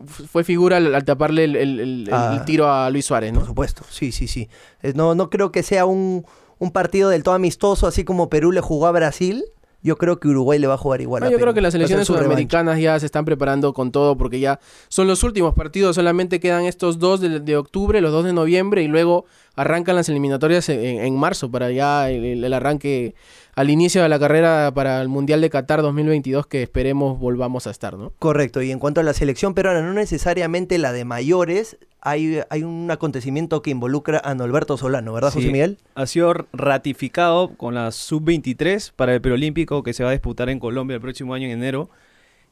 fue 0.06 0.42
figura 0.42 0.78
al, 0.78 0.94
al 0.94 1.04
taparle 1.04 1.44
el, 1.44 1.56
el- 1.56 1.80
el- 1.80 2.08
el 2.08 2.14
Ah. 2.14 2.42
tiro 2.46 2.72
a 2.72 2.88
Luis 2.90 3.04
Suárez, 3.04 3.30
Por 3.32 3.40
¿no? 3.42 3.46
supuesto, 3.46 3.82
sí, 3.90 4.10
sí, 4.12 4.26
sí. 4.26 4.48
Eh, 4.82 4.92
No, 4.96 5.14
no 5.14 5.28
creo 5.28 5.52
que 5.52 5.62
sea 5.62 5.84
un, 5.84 6.24
un 6.58 6.70
partido 6.70 7.10
del 7.10 7.22
todo 7.22 7.34
amistoso, 7.34 7.86
así 7.86 8.04
como 8.04 8.30
Perú 8.30 8.52
le 8.52 8.60
jugó 8.62 8.86
a 8.86 8.92
Brasil. 8.92 9.44
Yo 9.82 9.96
creo 9.96 10.20
que 10.20 10.28
Uruguay 10.28 10.58
le 10.60 10.66
va 10.68 10.74
a 10.74 10.78
jugar 10.78 11.00
igual 11.00 11.20
No, 11.22 11.26
a 11.26 11.30
yo 11.30 11.36
Perú. 11.36 11.44
creo 11.46 11.54
que 11.54 11.60
las 11.60 11.72
selecciones 11.72 12.06
sudamericanas 12.06 12.78
ya 12.78 12.98
se 13.00 13.06
están 13.06 13.24
preparando 13.24 13.72
con 13.72 13.90
todo 13.90 14.16
porque 14.16 14.38
ya 14.38 14.60
son 14.88 15.08
los 15.08 15.24
últimos 15.24 15.54
partidos, 15.54 15.96
solamente 15.96 16.38
quedan 16.38 16.64
estos 16.64 16.98
dos 17.00 17.20
de, 17.20 17.40
de 17.40 17.56
octubre, 17.56 18.00
los 18.00 18.12
dos 18.12 18.24
de 18.24 18.32
noviembre 18.32 18.82
y 18.82 18.88
luego 18.88 19.24
arrancan 19.56 19.96
las 19.96 20.08
eliminatorias 20.08 20.68
en, 20.68 21.00
en 21.00 21.16
marzo 21.18 21.50
para 21.50 21.70
ya 21.72 22.10
el, 22.10 22.24
el- 22.24 22.44
el 22.44 22.52
arranque 22.52 23.14
al 23.54 23.68
inicio 23.70 24.02
de 24.02 24.08
la 24.08 24.18
carrera 24.18 24.70
para 24.74 25.02
el 25.02 25.08
Mundial 25.08 25.40
de 25.40 25.50
Qatar 25.50 25.82
2022 25.82 26.46
que 26.46 26.62
esperemos 26.62 27.18
volvamos 27.18 27.66
a 27.66 27.70
estar, 27.70 27.98
¿no? 27.98 28.12
Correcto, 28.18 28.62
y 28.62 28.70
en 28.70 28.78
cuanto 28.78 29.00
a 29.00 29.04
la 29.04 29.12
selección 29.12 29.52
peruana, 29.52 29.82
no 29.82 29.92
necesariamente 29.92 30.78
la 30.78 30.92
de 30.92 31.04
mayores, 31.04 31.76
hay, 32.02 32.40
hay 32.50 32.62
un 32.64 32.90
acontecimiento 32.90 33.62
que 33.62 33.70
involucra 33.70 34.20
a 34.24 34.34
Norberto 34.34 34.76
Solano, 34.76 35.12
¿verdad, 35.12 35.32
José. 35.32 35.46
Miguel? 35.46 35.78
Ha 35.94 36.06
sido 36.06 36.34
ratificado 36.52 37.54
con 37.56 37.74
la 37.74 37.90
sub-23 37.92 38.92
para 38.94 39.14
el 39.14 39.20
preolímpico 39.20 39.82
que 39.82 39.92
se 39.94 40.02
va 40.02 40.10
a 40.10 40.12
disputar 40.12 40.48
en 40.50 40.58
Colombia 40.58 40.96
el 40.96 41.00
próximo 41.00 41.32
año 41.34 41.46
en 41.46 41.52
enero. 41.52 41.88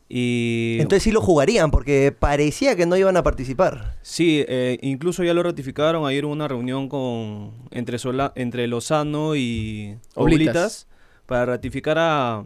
Y 0.09 0.79
Entonces 0.81 1.05
sí 1.05 1.13
lo 1.13 1.21
jugarían, 1.21 1.71
porque 1.71 2.11
parecía 2.17 2.75
que 2.75 2.85
no 2.85 2.97
iban 2.97 3.17
a 3.17 3.23
participar. 3.23 3.97
sí, 4.03 4.45
eh, 4.49 4.79
incluso 4.83 5.23
ya 5.23 5.35
lo 5.35 5.43
ratificaron. 5.43 6.05
Ayer 6.07 6.25
hubo 6.25 6.33
una 6.33 6.49
reunión 6.49 6.89
con 6.89 7.53
entre, 7.71 7.99
Sola- 7.99 8.33
entre 8.35 8.67
Lozano 8.67 9.37
y 9.37 9.97
Oblitas. 10.17 10.17
Oblitas 10.17 10.87
para 11.27 11.47
ratificar 11.47 11.97
a, 11.99 12.45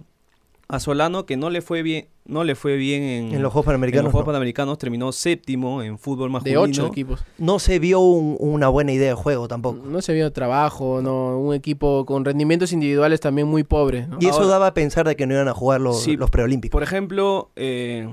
a 0.69 0.81
Solano 0.81 1.27
que 1.27 1.37
no 1.37 1.51
le 1.51 1.61
fue 1.61 1.83
bien, 1.83 2.07
no 2.25 2.43
le 2.43 2.55
fue 2.55 2.77
bien 2.77 3.03
en, 3.03 3.35
En 3.35 3.43
los 3.43 3.53
Juegos 3.53 3.65
en 3.65 3.67
Panamericanos 3.67 4.05
los 4.05 4.13
Juegos 4.13 4.27
no. 4.27 4.33
Panamericanos, 4.33 4.79
terminó 4.79 5.13
séptimo 5.13 5.83
en 5.83 5.99
fútbol 5.99 6.29
De 6.29 6.33
masculino. 6.33 6.61
ocho 6.63 6.87
equipos. 6.87 7.23
No 7.39 7.59
se 7.59 7.79
vio 7.79 8.01
un- 8.01 8.37
una 8.41 8.69
buena 8.69 8.93
idea 8.93 9.09
de 9.11 9.15
juego 9.15 9.47
tampoco. 9.47 9.87
No 9.87 10.01
se 10.01 10.15
vio 10.15 10.33
trabajo, 10.33 11.01
no 11.03 11.39
un 11.39 11.55
equipo 11.55 12.07
con 12.07 12.25
rendimientos 12.25 12.73
individuales 12.73 13.21
también 13.21 13.47
muy 13.47 13.63
pobres, 13.63 14.09
¿no? 14.09 14.17
Y 14.21 14.27
eso 14.27 14.37
Ahora- 14.37 14.47
daba 14.49 14.67
a 14.69 14.75
pensar 14.75 15.07
de 15.07 15.17
que 15.17 15.27
no 15.27 15.35
iban 15.35 15.49
a 15.49 15.53
jugar 15.55 15.81
los, 15.83 16.03
Sí, 16.03 16.17
los 16.17 16.31
preolímpicos. 16.31 16.73
Por 16.73 16.83
ejemplo, 16.83 17.51
eh, 17.57 18.09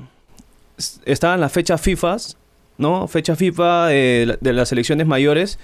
estaban 1.06 1.40
las 1.40 1.52
fechas 1.52 1.80
FIFAs, 1.82 2.38
¿no? 2.78 3.08
Fecha 3.08 3.36
FIFA 3.36 3.88
de, 3.88 4.24
la- 4.28 4.38
de 4.42 4.54
las 4.54 4.70
selecciones 4.70 5.08
mayores 5.08 5.60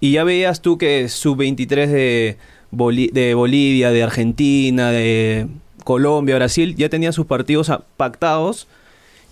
y 0.00 0.12
ya 0.12 0.24
veías 0.24 0.60
tú 0.62 0.78
que 0.78 1.08
sub-23 1.08 1.86
de, 1.88 2.36
Boli- 2.72 3.10
de 3.12 3.34
Bolivia, 3.34 3.90
de 3.90 4.02
Argentina, 4.02 4.90
de 4.90 5.46
Colombia, 5.84 6.36
Brasil, 6.36 6.74
ya 6.76 6.88
tenían 6.88 7.12
sus 7.12 7.26
partidos 7.26 7.70
pactados 7.96 8.68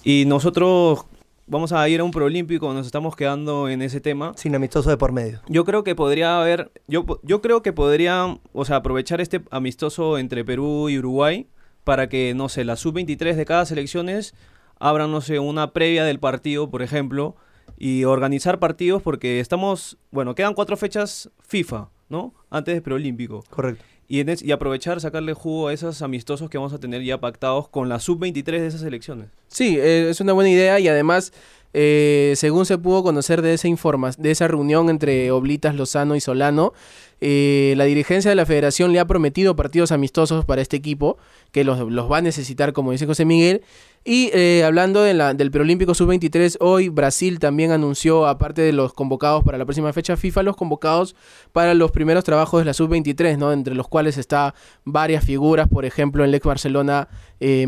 y 0.05 0.25
nosotros 0.27 1.05
vamos 1.47 1.73
a 1.73 1.89
ir 1.89 2.01
a 2.01 2.05
un 2.05 2.13
preolímpico, 2.13 2.73
nos 2.73 2.87
estamos 2.87 3.17
quedando 3.17 3.69
en 3.69 3.83
ese 3.83 4.01
tema. 4.01 4.33
Sin 4.37 4.55
amistoso 4.55 4.89
de 4.89 4.97
por 4.97 5.13
medio. 5.13 5.41
Yo 5.49 5.65
creo 5.65 5.83
que 5.83 5.95
podría 5.95 6.41
haber, 6.41 6.71
yo, 6.87 7.05
yo 7.23 7.43
creo 7.43 7.63
que 7.63 7.73
podrían, 7.73 8.41
o 8.53 8.65
sea, 8.65 8.77
aprovechar 8.77 9.21
este 9.21 9.43
amistoso 9.51 10.17
entre 10.19 10.45
Perú 10.45 10.89
y 10.89 10.99
Uruguay 10.99 11.49
para 11.85 12.09
que, 12.09 12.35
no 12.35 12.49
sé, 12.49 12.65
las 12.65 12.81
sub-23 12.81 13.35
de 13.35 13.45
cada 13.45 13.67
selecciones 13.67 14.35
abran, 14.79 15.11
no 15.11 15.21
sé, 15.21 15.39
una 15.41 15.73
previa 15.73 16.05
del 16.05 16.21
partido, 16.21 16.71
por 16.71 16.83
ejemplo, 16.83 17.35
y 17.77 18.05
organizar 18.05 18.59
partidos 18.61 19.03
porque 19.03 19.41
estamos, 19.41 19.99
bueno, 20.11 20.35
quedan 20.35 20.55
cuatro 20.55 20.77
fechas 20.77 21.31
FIFA, 21.47 21.89
¿no? 22.09 22.33
Antes 22.51 22.75
del 22.75 22.83
preolímpico. 22.83 23.45
Correcto. 23.51 23.85
Y, 24.13 24.29
es- 24.29 24.43
y 24.43 24.51
aprovechar, 24.51 25.01
sacarle 25.01 25.35
jugo 25.35 25.69
a 25.69 25.73
esos 25.73 26.03
amistosos 26.03 26.51
que 26.51 26.59
vamos 26.59 26.73
a 26.73 26.79
tener 26.81 27.01
ya 27.05 27.21
pactados 27.21 27.69
con 27.69 27.89
la 27.89 28.01
sub-23 28.01 28.61
de 28.61 28.67
esas 28.67 28.81
selecciones. 28.81 29.29
Sí, 29.47 29.79
eh, 29.79 30.11
es 30.11 30.21
una 30.21 30.33
buena 30.33 30.51
idea 30.51 30.81
y 30.81 30.89
además, 30.89 31.33
eh, 31.73 32.33
según 32.37 32.67
se 32.67 32.79
pudo 32.79 33.03
conocer 33.03 33.43
de 33.43 33.55
esa 33.55 33.69
informa 33.69 34.11
de 34.19 34.31
esa 34.31 34.49
reunión 34.49 34.91
entre 34.91 35.31
Oblitas, 35.31 35.75
Lozano 35.75 36.17
y 36.17 36.21
Solano, 36.21 36.73
eh, 37.21 37.75
la 37.77 37.85
dirigencia 37.85 38.31
de 38.31 38.35
la 38.35 38.47
federación 38.47 38.93
le 38.93 38.99
ha 39.01 39.05
prometido 39.07 39.55
partidos 39.55 39.93
amistosos 39.93 40.45
para 40.47 40.63
este 40.63 40.77
equipo, 40.77 41.19
que 41.53 41.65
los, 41.65 41.79
va 42.11 42.19
a 42.19 42.23
necesitar, 42.23 42.73
como 42.73 42.93
dice 42.93 43.07
José 43.07 43.25
Miguel. 43.25 43.63
Y 44.03 44.31
eh, 44.33 44.65
hablando 44.65 45.03
de 45.03 45.13
la- 45.13 45.35
del 45.35 45.51
preolímpico 45.51 45.93
sub-23, 45.93 46.57
hoy 46.61 46.89
Brasil 46.89 47.39
también 47.39 47.71
anunció, 47.71 48.27
aparte 48.27 48.63
de 48.63 48.73
los 48.73 48.95
convocados 48.95 49.45
para 49.45 49.59
la 49.59 49.67
próxima 49.67 49.93
fecha 49.93 50.17
FIFA, 50.17 50.43
los 50.45 50.57
convocados 50.57 51.15
para 51.53 51.75
los 51.75 51.91
primeros 51.91 52.25
trabajos 52.25 52.63
de 52.63 52.65
la 52.65 52.73
sub-23, 52.73 53.37
¿no? 53.37 53.53
Entre 53.53 53.75
los 53.75 53.87
cuales 53.89 54.17
está 54.17 54.55
varias 54.87 55.23
figuras, 55.23 55.69
por 55.69 55.85
ejemplo, 55.85 56.25
el 56.25 56.35
ex 56.35 56.47
Barcelona 56.47 57.09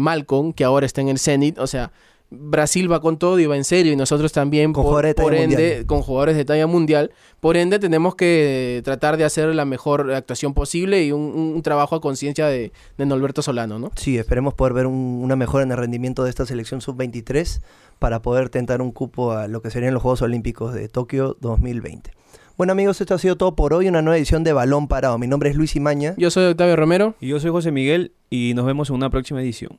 Malcolm, 0.01 0.55
que 0.55 0.65
ahora 0.65 0.87
está 0.87 1.03
en 1.03 1.09
el 1.09 1.19
Zenit, 1.19 1.59
o 1.59 1.67
sea, 1.67 1.93
Brasil 2.35 2.91
va 2.91 3.01
con 3.01 3.19
todo 3.19 3.39
y 3.39 3.47
va 3.47 3.57
en 3.57 3.65
serio 3.65 3.93
y 3.93 3.97
nosotros 3.97 4.33
también 4.33 4.73
Con 4.73 4.85
por, 4.85 4.91
jugadores 4.91 5.11
de 5.11 5.15
talla 5.15 5.25
por 5.27 5.35
ende 5.35 5.57
mundial. 5.57 5.87
con 5.87 6.03
jugadores 6.03 6.37
de 6.37 6.45
talla 6.45 6.67
mundial 6.67 7.11
por 7.41 7.57
ende 7.57 7.79
tenemos 7.79 8.15
que 8.15 8.81
tratar 8.85 9.17
de 9.17 9.25
hacer 9.25 9.55
la 9.55 9.65
mejor 9.65 10.13
actuación 10.13 10.55
posible 10.55 11.05
y 11.05 11.13
un, 11.13 11.21
un 11.23 11.63
trabajo 11.63 11.95
a 11.97 12.01
conciencia 12.01 12.47
de, 12.47 12.73
de 12.97 13.07
Norberto 13.07 13.43
Solano 13.43 13.79
no 13.79 13.91
Sí, 13.97 14.17
esperemos 14.19 14.55
poder 14.55 14.73
ver 14.73 14.87
un- 14.87 15.21
una 15.23 15.37
mejora 15.37 15.65
en 15.65 15.71
el 15.73 15.77
rendimiento 15.79 16.25
de 16.25 16.31
esta 16.31 16.47
selección 16.47 16.81
sub-23 16.81 17.61
para 17.99 18.23
poder 18.23 18.49
tentar 18.49 18.81
un 18.83 18.93
cupo 18.93 19.33
a 19.33 19.47
lo 19.49 19.61
que 19.63 19.71
serían 19.71 19.95
los 19.95 20.03
Juegos 20.03 20.23
Olímpicos 20.23 20.75
de 20.75 20.89
Tokio 20.89 21.37
2020. 21.41 22.11
Bueno 22.57 22.73
amigos, 22.73 23.01
esto 23.01 23.15
ha 23.15 23.19
sido 23.19 23.37
todo 23.37 23.55
por 23.57 23.73
hoy, 23.75 23.89
una 23.89 24.03
nueva 24.03 24.17
edición 24.17 24.45
de 24.45 24.53
Balón 24.53 24.87
Parado. 24.89 25.19
Mi 25.19 25.27
nombre 25.27 25.51
es 25.51 25.57
Luis 25.57 25.75
Imaña. 25.77 26.15
Yo 26.19 26.31
soy 26.31 26.45
Octavio 26.47 26.77
Romero. 26.77 27.15
Y 27.21 27.29
yo 27.29 27.41
soy 27.41 27.51
José 27.51 27.73
Miguel 27.73 28.13
y 28.31 28.53
nos 28.55 28.67
vemos 28.67 28.91
en 28.91 28.97
una 28.97 29.11
próxima 29.11 29.41
edición. 29.43 29.79